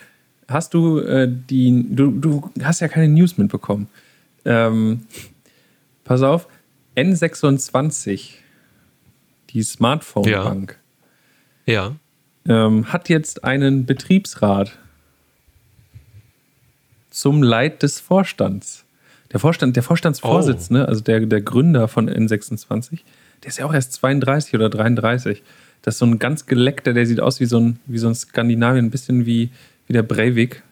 [0.53, 3.87] Hast du äh, die, du, du hast ja keine News mitbekommen.
[4.45, 5.01] Ähm,
[6.03, 6.47] pass auf,
[6.95, 8.31] N26,
[9.49, 10.77] die Smartphone-Bank,
[11.65, 11.73] ja.
[11.73, 12.65] ja.
[12.65, 14.77] Ähm, hat jetzt einen Betriebsrat
[17.09, 18.85] zum Leid des Vorstands.
[19.31, 20.87] Der Vorstand, der Vorstandsvorsitzende, oh.
[20.87, 22.99] also der, der Gründer von N26,
[23.41, 25.41] der ist ja auch erst 32 oder 33.
[25.81, 28.15] Das ist so ein ganz geleckter, der sieht aus wie so ein, wie so ein
[28.15, 29.49] Skandinavien, ein bisschen wie,
[29.87, 30.63] wie der Breivik.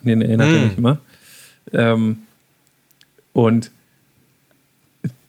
[0.00, 0.54] An den erinnert mm.
[0.54, 0.98] er mich immer.
[1.72, 2.18] Ähm,
[3.32, 3.70] und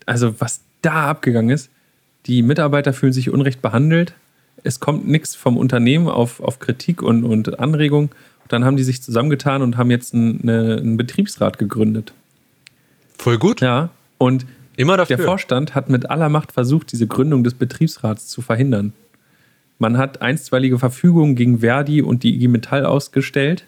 [0.05, 1.69] also, was da abgegangen ist,
[2.25, 4.13] die Mitarbeiter fühlen sich unrecht behandelt.
[4.63, 8.11] Es kommt nichts vom Unternehmen auf, auf Kritik und, und Anregung.
[8.43, 12.13] Und dann haben die sich zusammengetan und haben jetzt einen, eine, einen Betriebsrat gegründet.
[13.17, 13.61] Voll gut.
[13.61, 13.89] Ja.
[14.17, 15.17] Und Immer dafür.
[15.17, 18.93] der Vorstand hat mit aller Macht versucht, diese Gründung des Betriebsrats zu verhindern.
[19.79, 23.65] Man hat einstweilige Verfügungen gegen Verdi und die IG Metall ausgestellt,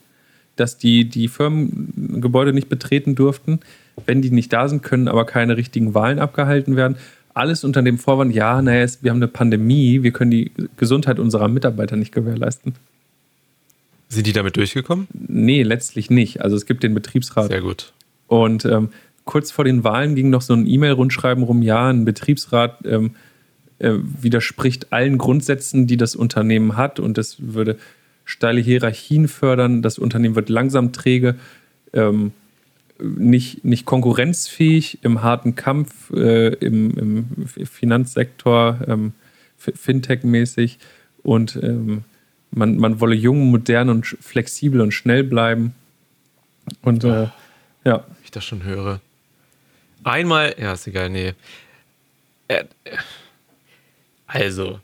[0.56, 3.60] dass die die Firmengebäude nicht betreten durften.
[4.06, 6.98] Wenn die nicht da sind, können aber keine richtigen Wahlen abgehalten werden.
[7.34, 11.50] alles unter dem Vorwand, ja, naja, wir haben eine Pandemie, wir können die Gesundheit unserer
[11.50, 12.76] Mitarbeiter nicht gewährleisten.
[14.08, 15.08] Sind die damit durchgekommen?
[15.12, 16.42] Nee, letztlich nicht.
[16.42, 17.50] Also es gibt den Betriebsrat.
[17.50, 17.92] Sehr gut.
[18.28, 18.90] Und ähm,
[19.26, 23.16] kurz vor den Wahlen ging noch so ein E-Mail-Rundschreiben rum, ja, ein Betriebsrat ähm,
[23.86, 27.78] äh, widerspricht allen Grundsätzen, die das Unternehmen hat und das würde
[28.24, 31.36] steile Hierarchien fördern, das Unternehmen wird langsam träge,
[31.94, 32.32] ähm,
[33.00, 39.14] nicht, nicht konkurrenzfähig im harten Kampf, äh, im, im, Finanzsektor, ähm,
[39.60, 40.78] Fintech-mäßig
[41.22, 42.04] und ähm,
[42.52, 45.76] man, man wolle jung, modern und flexibel und schnell bleiben.
[46.82, 47.28] Und äh,
[47.84, 48.04] ja.
[48.24, 49.00] Ich das schon höre.
[50.04, 51.34] Einmal, ja, ist egal, nee.
[52.48, 52.64] Äh,
[54.28, 54.80] also,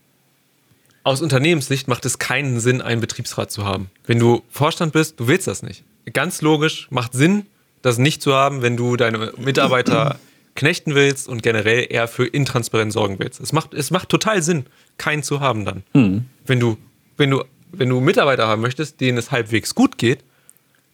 [1.04, 3.90] aus Unternehmenssicht macht es keinen Sinn, einen Betriebsrat zu haben.
[4.06, 5.84] Wenn du Vorstand bist, du willst das nicht.
[6.14, 7.46] Ganz logisch, macht Sinn,
[7.82, 10.20] das nicht zu haben, wenn du deine Mitarbeiter
[10.56, 13.40] knechten willst und generell eher für Intransparenz sorgen willst.
[13.40, 14.66] Es macht, es macht total Sinn,
[14.98, 15.84] keinen zu haben dann.
[15.94, 16.26] Mhm.
[16.46, 16.78] Wenn, du,
[17.18, 20.24] wenn, du, wenn du Mitarbeiter haben möchtest, denen es halbwegs gut geht,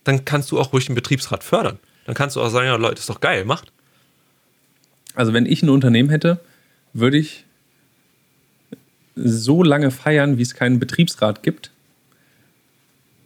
[0.03, 1.79] dann kannst du auch ruhig den Betriebsrat fördern.
[2.05, 3.73] Dann kannst du auch sagen, ja Leute, ist doch geil, macht.
[5.15, 6.39] Also wenn ich ein Unternehmen hätte,
[6.93, 7.46] würde ich
[9.17, 11.71] so lange feiern, wie es keinen Betriebsrat gibt.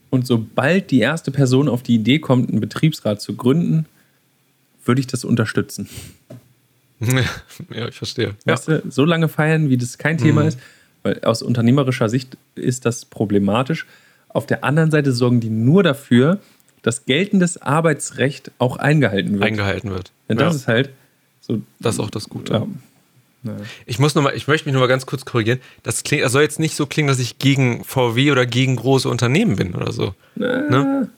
[0.09, 3.85] Und sobald die erste Person auf die Idee kommt, einen Betriebsrat zu gründen,
[4.85, 5.89] würde ich das unterstützen.
[7.73, 8.35] Ja, ich verstehe.
[8.45, 8.77] Weißt ja.
[8.77, 10.49] du, so lange feiern, wie das kein Thema mhm.
[10.49, 10.59] ist,
[11.01, 13.87] weil aus unternehmerischer Sicht ist das problematisch.
[14.29, 16.39] Auf der anderen Seite sorgen die nur dafür,
[16.83, 19.43] dass geltendes Arbeitsrecht auch eingehalten wird.
[19.43, 20.11] Eingehalten wird.
[20.29, 20.59] Denn das ja.
[20.59, 20.89] ist halt
[21.39, 21.61] so.
[21.79, 22.53] Das ist auch das Gute.
[22.53, 22.67] Ja.
[23.85, 25.59] Ich muss noch mal, ich möchte mich noch mal ganz kurz korrigieren.
[25.81, 29.09] Das klingt, das soll jetzt nicht so klingen, dass ich gegen VW oder gegen große
[29.09, 30.13] Unternehmen bin oder so.
[30.35, 30.69] Naja.
[30.69, 31.09] Ne?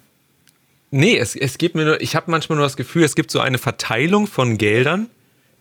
[0.91, 3.39] Nee, es, es gibt mir nur, ich habe manchmal nur das Gefühl, es gibt so
[3.39, 5.09] eine Verteilung von Geldern,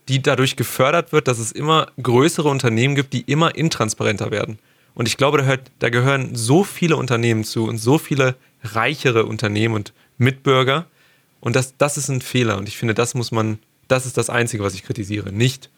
[0.07, 4.59] die dadurch gefördert wird, dass es immer größere Unternehmen gibt, die immer intransparenter werden.
[4.95, 9.25] Und ich glaube, da, hört, da gehören so viele Unternehmen zu und so viele reichere
[9.25, 10.85] Unternehmen und Mitbürger.
[11.39, 12.57] Und das, das ist ein Fehler.
[12.57, 15.31] Und ich finde, das muss man, das ist das Einzige, was ich kritisiere.
[15.31, 15.69] Nicht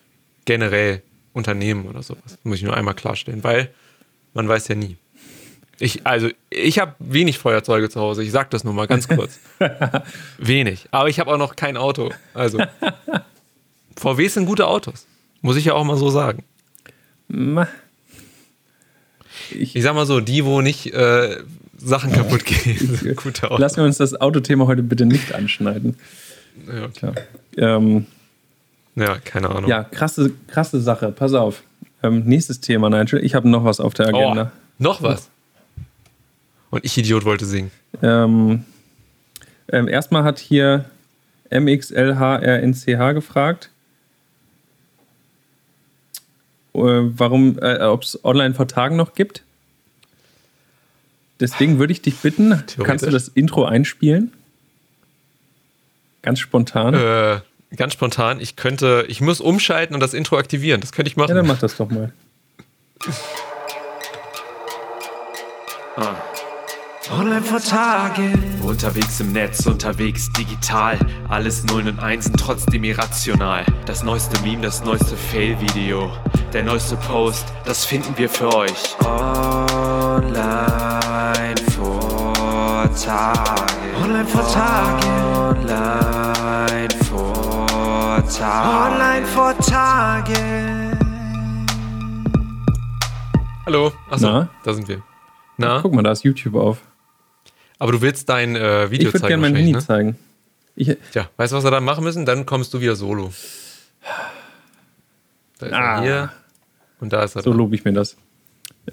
[0.45, 1.01] generell
[1.33, 2.23] Unternehmen oder sowas.
[2.25, 3.69] Das muss ich nur einmal klarstellen, weil
[4.33, 4.97] man weiß ja nie.
[5.79, 8.23] Ich, also, ich habe wenig Feuerzeuge zu Hause.
[8.23, 9.39] Ich sage das nur mal ganz kurz.
[10.37, 10.87] wenig.
[10.91, 12.11] Aber ich habe auch noch kein Auto.
[12.33, 12.63] Also,
[13.97, 15.05] VW sind gute Autos.
[15.41, 16.43] Muss ich ja auch mal so sagen.
[19.51, 21.43] Ich, ich sag mal so, die, wo nicht äh,
[21.77, 23.15] Sachen kaputt gehen.
[23.21, 23.59] gute Autos.
[23.59, 25.97] Lassen wir uns das Autothema heute bitte nicht anschneiden.
[26.67, 27.15] Ja, klar.
[27.57, 28.05] Ähm,
[28.95, 29.69] ja, keine Ahnung.
[29.69, 31.11] Ja, krasse, krasse Sache.
[31.11, 31.63] Pass auf.
[32.03, 33.23] Ähm, nächstes Thema, Nigel.
[33.23, 34.51] Ich habe noch was auf der Agenda.
[34.53, 35.29] Oh, noch was?
[36.69, 37.71] Und ich, Idiot, wollte singen.
[38.01, 38.65] Ähm,
[39.69, 40.85] ähm, erstmal hat hier
[41.51, 43.69] MXLHRNCH gefragt,
[46.73, 49.43] äh, warum, äh, ob es online vor Tagen noch gibt.
[51.39, 54.31] Deswegen würde ich dich bitten, kannst du das Intro einspielen?
[56.21, 56.93] Ganz spontan.
[56.93, 57.39] Äh,
[57.75, 60.81] ganz spontan, ich könnte, ich muss umschalten und das Intro aktivieren.
[60.81, 61.29] Das könnte ich machen.
[61.29, 62.13] Ja, dann mach das doch mal.
[65.97, 66.15] Ah.
[67.11, 68.33] Online vor Tagen.
[68.63, 70.97] Unterwegs im Netz, unterwegs digital.
[71.29, 73.63] Alles Nullen und Einsen, trotzdem irrational.
[73.85, 76.11] Das neueste Meme, das neueste Fail-Video.
[76.51, 78.95] Der neueste Post, das finden wir für euch.
[79.05, 80.25] Online
[81.75, 84.03] vor Tagen.
[84.03, 85.59] Online vor Tagen.
[85.69, 86.34] Online
[88.25, 88.93] vor Tagen.
[88.93, 90.97] Online vor Tagen.
[93.65, 93.91] Hallo.
[94.09, 94.49] Achso, Na?
[94.63, 95.03] da sind wir.
[95.57, 95.81] Na?
[95.81, 96.81] Guck mal, da ist YouTube auf.
[97.77, 99.13] Aber du willst dein äh, Video ich zeigen.
[99.13, 99.79] Ich würde gerne mein Handy ne?
[99.79, 100.17] zeigen.
[100.75, 102.25] Ich, Tja, weißt du, was wir dann machen müssen?
[102.25, 103.31] Dann kommst du wieder solo.
[105.59, 105.77] Da ist ah.
[105.77, 106.31] er hier.
[106.99, 107.43] Und da ist er.
[107.43, 108.17] So lobe ich mir das.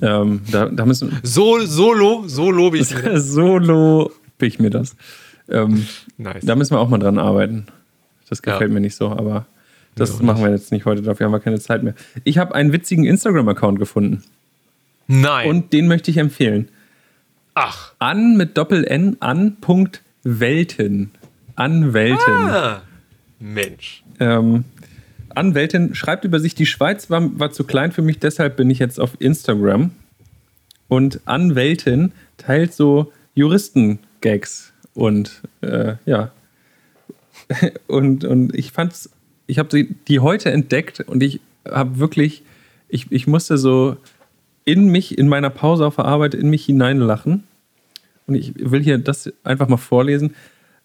[0.01, 3.29] Ähm, da, da müssen so, solo, so lobe ich mir das.
[3.29, 4.95] so lobe ich mir das.
[5.49, 5.87] Ähm,
[6.19, 6.45] nice.
[6.45, 7.67] Da müssen wir auch mal dran arbeiten.
[8.33, 8.75] Das gefällt ja.
[8.75, 9.45] mir nicht so, aber
[9.95, 11.03] das ja, machen wir jetzt nicht heute.
[11.03, 11.93] Dafür haben wir keine Zeit mehr.
[12.25, 14.23] Ich habe einen witzigen Instagram-Account gefunden.
[15.07, 15.51] Nein.
[15.51, 16.71] Und den möchte ich empfehlen.
[17.53, 17.93] Ach.
[17.99, 21.11] An mit Doppel-N an Punkt Welten.
[21.57, 22.33] An Welten.
[22.49, 22.81] Ah,
[23.39, 24.03] Mensch.
[24.19, 24.65] Ähm,
[25.35, 28.71] an Welten schreibt über sich, die Schweiz war, war zu klein für mich, deshalb bin
[28.71, 29.91] ich jetzt auf Instagram.
[30.89, 34.73] Und an Welten teilt so Juristen-Gags.
[34.95, 36.33] Und äh, ja.
[37.87, 39.11] und, und ich fand's,
[39.47, 42.43] ich habe die, die heute entdeckt und ich habe wirklich,
[42.89, 43.97] ich, ich musste so
[44.65, 47.45] in mich, in meiner Pause auf der Arbeit, in mich hineinlachen.
[48.27, 50.35] Und ich will hier das einfach mal vorlesen.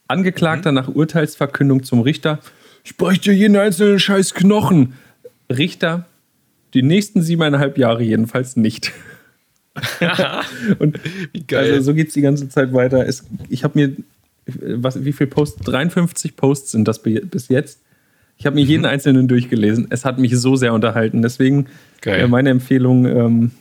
[0.08, 0.76] Angeklagter mhm.
[0.76, 2.40] nach Urteilsverkündung zum Richter.
[2.84, 4.94] Ich bräuchte jeden einzelnen scheiß Knochen.
[5.50, 6.06] Richter,
[6.74, 8.92] die nächsten siebeneinhalb Jahre jedenfalls nicht.
[10.80, 11.00] und
[11.54, 13.06] also so geht es die ganze Zeit weiter.
[13.06, 13.96] Es, ich habe mir,
[14.48, 15.64] was, wie viele Posts?
[15.66, 17.82] 53 Posts sind das bis jetzt.
[18.38, 18.90] Ich habe mir jeden mhm.
[18.90, 19.88] einzelnen durchgelesen.
[19.90, 21.22] Es hat mich so sehr unterhalten.
[21.22, 21.68] Deswegen
[22.06, 23.52] äh, meine Empfehlung, ähm,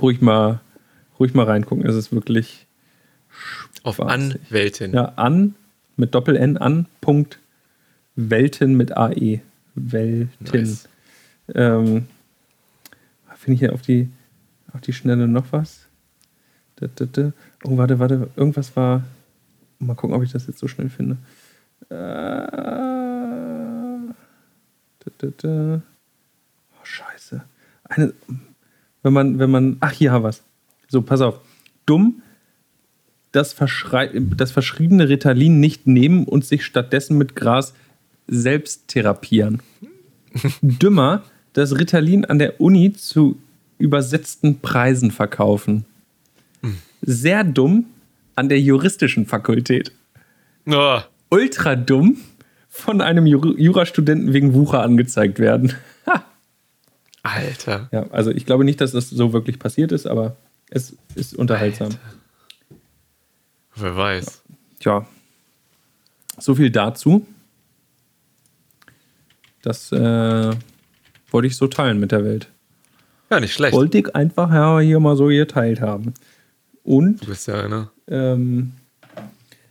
[0.00, 0.60] ruhig mal,
[1.18, 1.84] ruhig mal reingucken.
[1.84, 2.66] Es ist wirklich
[3.82, 4.92] auf Anwältin.
[4.92, 5.54] Ja, an
[5.96, 7.38] mit Doppel N an Punkt
[8.14, 9.40] Welten mit AE.
[9.74, 10.30] Welten.
[10.52, 10.88] Nice.
[11.54, 12.06] Ähm,
[13.36, 14.08] Finde ich hier auf die,
[14.72, 15.86] auf die Schnelle noch was?
[16.80, 18.28] Oh, warte, warte.
[18.36, 19.04] Irgendwas war.
[19.78, 21.16] Mal gucken, ob ich das jetzt so schnell finde.
[21.90, 21.96] Äh,
[26.72, 27.42] Oh, scheiße.
[27.84, 28.12] Eine,
[29.02, 29.76] wenn man, wenn man.
[29.80, 30.42] Ach, hier haben wir es.
[30.88, 31.40] So, pass auf.
[31.84, 32.22] Dumm,
[33.32, 37.74] das, das verschriebene Ritalin nicht nehmen und sich stattdessen mit Gras
[38.26, 39.62] selbst therapieren.
[40.62, 41.22] Dümmer,
[41.52, 43.38] das Ritalin an der Uni zu
[43.78, 45.84] übersetzten Preisen verkaufen.
[47.02, 47.86] Sehr dumm
[48.36, 49.92] an der juristischen Fakultät.
[50.66, 51.00] Oh.
[51.30, 52.18] Ultra dumm
[52.68, 55.72] von einem Jurastudenten wegen Wucher angezeigt werden.
[57.22, 57.88] Alter.
[57.90, 60.36] Ja, also ich glaube nicht, dass das so wirklich passiert ist, aber
[60.70, 61.88] es ist unterhaltsam.
[61.88, 62.00] Alter.
[63.74, 64.42] Wer weiß.
[64.78, 65.06] Tja,
[66.38, 67.26] so viel dazu.
[69.62, 70.50] Das äh,
[71.30, 72.48] wollte ich so teilen mit der Welt.
[73.30, 73.74] Ja, nicht schlecht.
[73.74, 76.14] Wollte ich einfach ja, hier mal so geteilt haben.
[76.86, 77.90] Und du bist ja einer.
[78.06, 78.72] Ähm,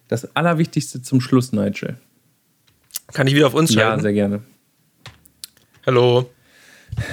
[0.10, 1.98] das Allerwichtigste zum Schluss, Nigel.
[3.14, 4.00] Kann ich wieder auf uns schalten?
[4.00, 4.44] Ja, sehr gerne.
[5.86, 6.30] Hallo.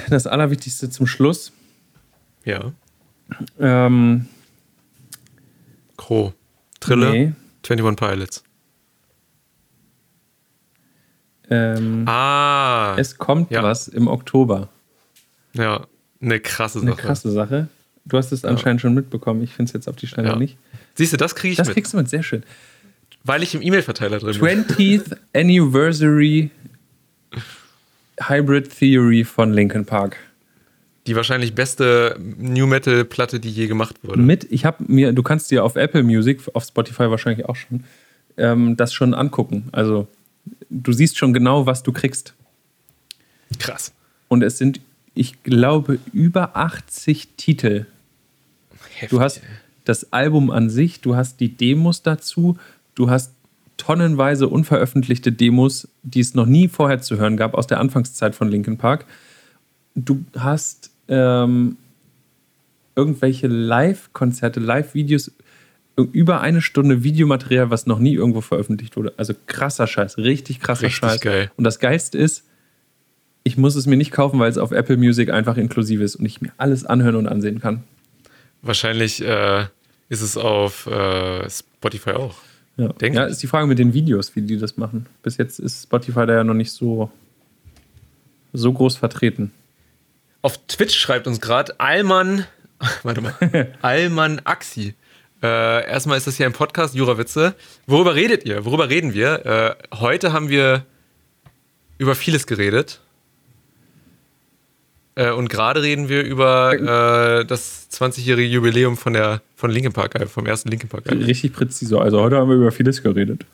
[0.09, 1.53] Das Allerwichtigste zum Schluss.
[2.43, 2.73] Ja.
[3.59, 4.27] Ähm,
[5.95, 6.33] Crow.
[6.81, 7.11] Trille.
[7.11, 7.33] Nee.
[7.67, 8.43] 21 Pilots.
[11.49, 12.95] Ähm, ah.
[12.97, 13.63] Es kommt ja.
[13.63, 14.67] was im Oktober.
[15.53, 15.87] Ja,
[16.21, 16.91] eine krasse Sache.
[16.91, 17.69] Eine krasse Sache.
[18.05, 18.49] Du hast es ja.
[18.49, 19.41] anscheinend schon mitbekommen.
[19.43, 20.35] Ich finde es jetzt auf die Schnelle ja.
[20.35, 20.57] nicht.
[20.95, 21.71] Siehst du, das kriege ich das mit.
[21.71, 22.43] Das kriegst du mit, sehr schön.
[23.23, 24.65] Weil ich im E-Mail-Verteiler drin bin.
[24.65, 26.51] 20th Anniversary
[28.19, 30.17] Hybrid Theory von Linkin Park.
[31.07, 34.21] Die wahrscheinlich beste New Metal Platte, die je gemacht wurde.
[34.21, 37.83] Mit, ich habe mir, du kannst dir auf Apple Music, auf Spotify wahrscheinlich auch schon,
[38.37, 39.67] ähm, das schon angucken.
[39.71, 40.07] Also
[40.69, 42.33] du siehst schon genau, was du kriegst.
[43.59, 43.93] Krass.
[44.29, 44.79] Und es sind,
[45.15, 47.85] ich glaube, über 80 Titel.
[48.95, 49.09] Heftig.
[49.09, 49.41] Du hast
[49.85, 52.57] das Album an sich, du hast die Demos dazu,
[52.95, 53.33] du hast
[53.77, 58.49] tonnenweise unveröffentlichte Demos, die es noch nie vorher zu hören gab, aus der Anfangszeit von
[58.49, 59.05] Linkin Park.
[59.95, 61.77] Du hast ähm,
[62.95, 65.31] irgendwelche Live-Konzerte, Live-Videos,
[65.95, 69.13] über eine Stunde Videomaterial, was noch nie irgendwo veröffentlicht wurde.
[69.17, 71.21] Also krasser Scheiß, richtig krasser richtig Scheiß.
[71.21, 71.51] Geil.
[71.55, 72.45] Und das Geilste ist,
[73.43, 76.25] ich muss es mir nicht kaufen, weil es auf Apple Music einfach inklusive ist und
[76.25, 77.83] ich mir alles anhören und ansehen kann.
[78.61, 79.65] Wahrscheinlich äh,
[80.09, 82.35] ist es auf äh, Spotify auch.
[82.77, 82.87] Ja.
[82.87, 85.05] Denk ja, ist die Frage mit den Videos, wie die das machen.
[85.21, 87.11] Bis jetzt ist Spotify da ja noch nicht so,
[88.53, 89.51] so groß vertreten.
[90.41, 92.45] Auf Twitch schreibt uns gerade Alman,
[93.03, 93.33] warte mal,
[93.81, 94.95] Alman Axi.
[95.41, 97.53] Äh, erstmal ist das hier ein Podcast, Jurawitze.
[97.85, 98.63] Worüber redet ihr?
[98.63, 99.45] Worüber reden wir?
[99.45, 100.85] Äh, heute haben wir
[101.97, 103.01] über vieles geredet.
[105.15, 110.15] Äh, und gerade reden wir über äh, das 20-jährige Jubiläum von der von Linkin Park,
[110.15, 111.09] äh, vom ersten Linkin Park.
[111.11, 111.99] Richtig präzise.
[112.01, 113.45] Also heute haben wir über vieles geredet.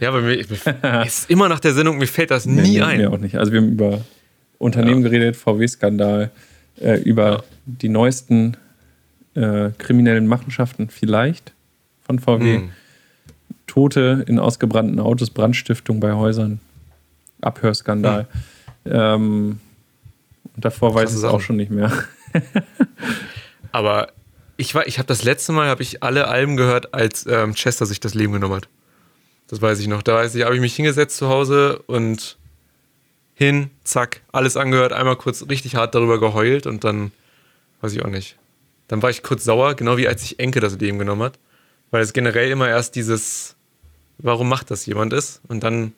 [0.00, 0.44] ja, aber mir,
[0.82, 2.98] mir ist immer nach der Sendung, mir fällt das nie nee, ein.
[2.98, 3.36] Mir auch nicht.
[3.36, 4.04] Also wir haben über
[4.58, 5.08] Unternehmen ja.
[5.08, 6.30] geredet, VW-Skandal,
[6.80, 7.42] äh, über ja.
[7.64, 8.56] die neuesten
[9.34, 11.52] äh, kriminellen Machenschaften vielleicht
[12.02, 12.56] von VW.
[12.56, 12.70] Hm.
[13.66, 16.58] Tote in ausgebrannten Autos, Brandstiftung bei Häusern,
[17.40, 18.26] Abhörskandal.
[18.84, 18.92] Hm.
[18.92, 19.60] Ähm,
[20.60, 21.90] und davor weiß ich es auch schon nicht mehr.
[23.72, 24.12] Aber
[24.58, 27.98] ich, ich habe das letzte Mal habe ich alle Alben gehört, als ähm, Chester sich
[27.98, 28.68] das Leben genommen hat.
[29.46, 30.02] Das weiß ich noch.
[30.02, 32.36] Da weiß ich, habe ich mich hingesetzt zu Hause und
[33.32, 37.10] hin, zack, alles angehört, einmal kurz richtig hart darüber geheult und dann
[37.80, 38.36] weiß ich auch nicht.
[38.86, 41.38] Dann war ich kurz sauer, genau wie als ich Enke das Leben genommen hat,
[41.90, 43.56] weil es generell immer erst dieses
[44.18, 45.94] warum macht das jemand ist und dann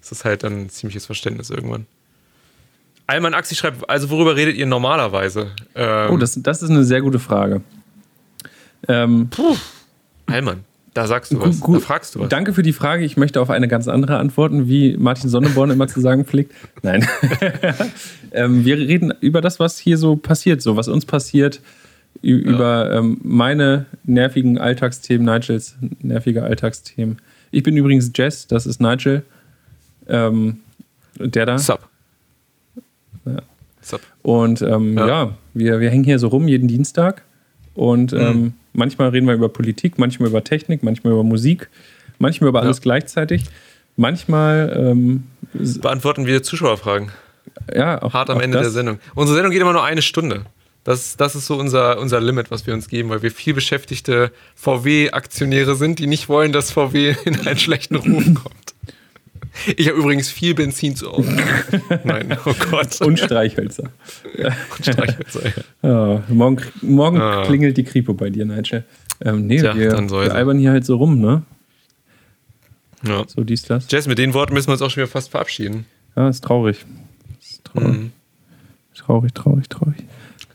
[0.00, 1.88] ist es halt dann ein ziemliches Verständnis irgendwann.
[3.06, 5.48] Alman Axi schreibt, also worüber redet ihr normalerweise?
[5.74, 7.62] Ähm, oh, das, das ist eine sehr gute Frage.
[8.88, 9.56] Ähm, Puh.
[10.26, 12.28] Alman, da sagst du was, gut, da fragst du was.
[12.28, 13.04] Danke für die Frage.
[13.04, 16.52] Ich möchte auf eine ganz andere antworten, wie Martin Sonneborn immer zu sagen pflegt.
[16.82, 17.06] Nein.
[18.32, 21.60] ähm, wir reden über das, was hier so passiert, so was uns passiert,
[22.22, 22.98] über ja.
[22.98, 27.18] ähm, meine nervigen Alltagsthemen, Nigels nervige Alltagsthemen.
[27.50, 29.22] Ich bin übrigens Jess, das ist Nigel.
[30.08, 30.60] Ähm,
[31.18, 31.58] der da.
[31.58, 31.88] Sup.
[33.92, 33.98] Ja.
[34.22, 37.22] Und ähm, ja, ja wir, wir hängen hier so rum jeden Dienstag.
[37.74, 38.18] Und mhm.
[38.18, 41.68] ähm, manchmal reden wir über Politik, manchmal über Technik, manchmal über Musik,
[42.18, 43.44] manchmal über alles gleichzeitig.
[43.96, 45.24] Manchmal ähm,
[45.80, 47.10] beantworten wir Zuschauerfragen.
[47.74, 48.66] Ja, auch, hart am Ende das.
[48.66, 48.98] der Sendung.
[49.14, 50.42] Unsere Sendung geht immer nur eine Stunde.
[50.84, 54.30] Das, das ist so unser, unser Limit, was wir uns geben, weil wir viel beschäftigte
[54.54, 58.74] VW-Aktionäre sind, die nicht wollen, dass VW in einen schlechten Ruf kommt.
[59.76, 61.36] Ich habe übrigens viel Benzin zu Hause.
[62.04, 63.00] Nein, oh Gott.
[63.00, 63.90] Und Streichhölzer.
[64.34, 65.42] Und Streichhölzer,
[65.82, 66.14] ja.
[66.14, 67.44] ja morgen morgen ah.
[67.44, 68.84] klingelt die Kripo bei dir, Nigel.
[69.24, 71.42] Ähm, nee, Tja, wir, wir albern hier halt so rum, ne?
[73.02, 73.24] Ja.
[73.26, 73.90] So dies, das.
[73.90, 75.86] Jess, mit den Worten müssen wir uns auch schon wieder fast verabschieden.
[76.16, 76.84] Ja, ist traurig.
[77.40, 77.88] Ist traurig.
[77.88, 78.12] Mhm.
[78.94, 79.96] Traurig, traurig, traurig.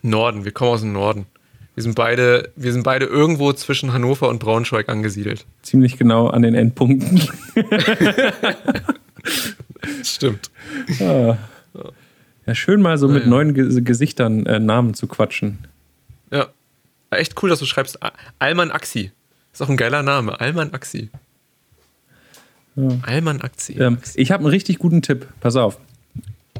[0.02, 1.26] Norden, wir kommen aus dem Norden.
[1.76, 5.45] Wir sind beide, wir sind beide irgendwo zwischen Hannover und Braunschweig angesiedelt.
[5.61, 7.22] Ziemlich genau an den Endpunkten.
[10.03, 10.51] Stimmt.
[10.99, 11.38] Ja.
[12.45, 13.30] ja, schön mal so mit ja.
[13.30, 15.59] neuen Gesichtern äh, Namen zu quatschen.
[16.32, 16.47] Ja.
[17.09, 17.99] Echt cool, dass du schreibst
[18.39, 19.11] Alman Axi.
[19.53, 20.39] Ist auch ein geiler Name.
[20.39, 21.09] Alman Axi.
[22.76, 22.89] Ja.
[23.03, 23.74] Alman Axi.
[23.74, 25.28] Ähm, ich habe einen richtig guten Tipp.
[25.39, 25.78] Pass auf.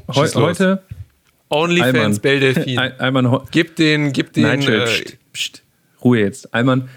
[0.08, 0.82] Heu heute
[1.52, 2.78] OnlyFans Bell Delfin.
[2.78, 4.44] Alman, gib den, gib den.
[4.44, 5.62] Nein, äh, pst, pst,
[6.02, 6.52] Ruhe jetzt.
[6.54, 6.88] Alman,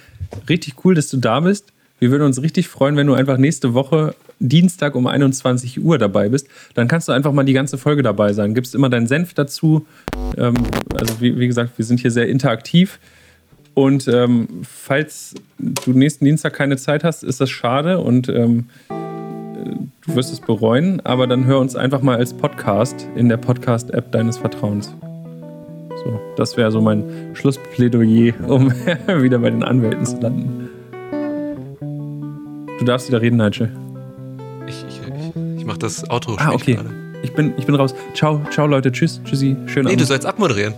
[0.49, 1.71] richtig cool, dass du da bist.
[1.99, 6.29] Wir würden uns richtig freuen, wenn du einfach nächste Woche Dienstag um 21 Uhr dabei
[6.29, 6.47] bist.
[6.73, 8.53] Dann kannst du einfach mal die ganze Folge dabei sein.
[8.53, 9.85] Gibst immer deinen Senf dazu.
[10.37, 10.55] Ähm,
[10.93, 12.99] also wie, wie, gesagt, wir sind hier sehr interaktiv.
[13.73, 18.69] Und ähm, falls du nächsten Dienstag keine Zeit hast, ist das schade und ähm,
[19.65, 24.11] du wirst es bereuen, aber dann hör uns einfach mal als Podcast in der Podcast-App
[24.11, 24.93] deines Vertrauens.
[26.03, 28.71] So, das wäre so mein Schlussplädoyer, um
[29.07, 30.69] wieder bei den Anwälten zu landen.
[32.79, 33.71] Du darfst wieder reden, Nigel.
[34.67, 36.75] Ich, ich, ich, ich mach das Auto Ah, okay.
[36.75, 36.89] Gerade.
[37.23, 37.95] Ich bin, ich bin raus.
[38.13, 38.91] Ciao, ciao Leute.
[38.91, 39.55] Tschüss, tschüssi.
[39.65, 40.01] Schönen nee, Abend.
[40.01, 40.73] du sollst abmoderieren.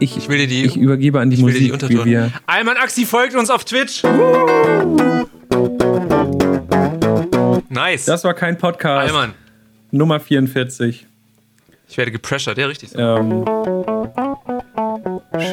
[0.00, 2.32] Ich, ich, will dir die, ich übergebe an die Musik, die wie wir...
[2.46, 4.02] Alman Axi folgt uns auf Twitch.
[7.70, 8.04] Nice.
[8.04, 9.08] Das war kein Podcast.
[9.08, 9.32] Allmann.
[9.92, 11.06] Nummer 44.
[11.88, 12.90] Ich werde gepressured, ja, richtig.
[12.90, 12.98] So.
[12.98, 13.44] Ähm,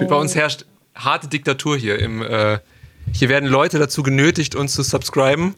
[0.09, 0.65] Bei uns herrscht
[0.95, 1.99] harte Diktatur hier.
[1.99, 2.57] Im, äh,
[3.11, 5.53] hier werden Leute dazu genötigt, uns zu subscriben.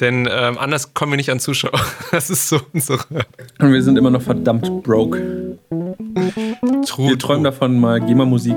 [0.00, 1.78] Denn ähm, anders kommen wir nicht an Zuschauer.
[2.10, 2.98] Das ist so unsere.
[3.58, 5.58] Und wir sind immer noch verdammt broke.
[6.86, 7.52] True, wir träumen true.
[7.52, 8.56] davon, mal GEMA-Musik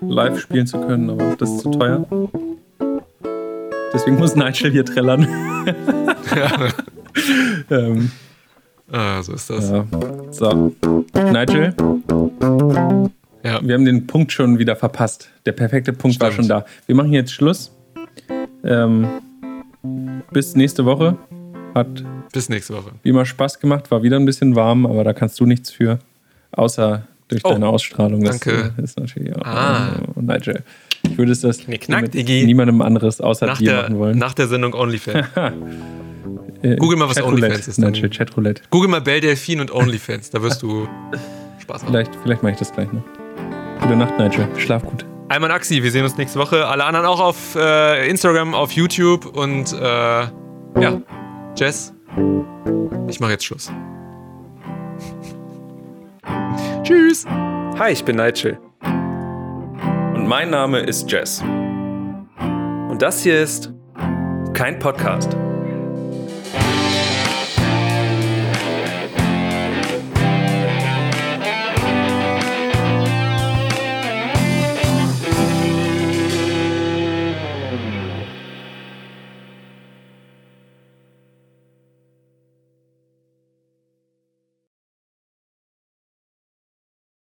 [0.00, 2.04] live spielen zu können, aber das ist zu teuer.
[3.92, 5.26] Deswegen muss Nigel hier trällern.
[6.34, 6.68] ja.
[7.70, 8.10] ähm,
[8.90, 9.70] ah, so ist das.
[9.70, 9.86] Ja.
[10.30, 10.74] So,
[11.14, 11.74] Nigel.
[13.44, 13.60] Ja.
[13.62, 15.30] Wir haben den Punkt schon wieder verpasst.
[15.46, 16.30] Der perfekte Punkt Stimmt.
[16.30, 16.64] war schon da.
[16.86, 17.72] Wir machen jetzt Schluss.
[18.64, 19.08] Ähm,
[20.30, 21.16] bis nächste Woche.
[21.74, 22.92] Hat bis nächste Woche.
[23.02, 25.98] Wie immer Spaß gemacht, war wieder ein bisschen warm, aber da kannst du nichts für.
[26.52, 28.22] Außer durch oh, deine Ausstrahlung.
[28.22, 28.72] Danke.
[28.76, 29.42] Das ist natürlich auch.
[29.42, 30.00] Ah.
[30.16, 30.62] Nigel.
[31.02, 34.18] Ich würde es das Knack, niemandem anderes außer nach dir der, machen wollen.
[34.18, 35.26] Nach der Sendung OnlyFans.
[36.62, 37.82] Äh, Google mal, was OnlyFans ist.
[37.82, 37.92] Dann.
[37.92, 38.62] Chatroulette.
[38.70, 40.30] Google mal Bell Delfin und OnlyFans.
[40.30, 40.86] Da wirst du
[41.58, 41.90] Spaß haben.
[41.90, 43.02] Vielleicht, vielleicht mache ich das gleich noch.
[43.80, 44.46] Gute Nacht, Nigel.
[44.58, 45.04] Schlaf gut.
[45.28, 46.66] Einmal Axi, wir sehen uns nächste Woche.
[46.66, 51.02] Alle anderen auch auf äh, Instagram, auf YouTube und äh, ja,
[51.56, 51.92] Jess,
[53.08, 53.72] ich mache jetzt Schluss.
[56.84, 57.24] Tschüss.
[57.78, 58.58] Hi, ich bin Nigel.
[60.34, 61.42] Mein Name ist Jess.
[61.42, 63.70] Und das hier ist
[64.54, 65.36] kein Podcast.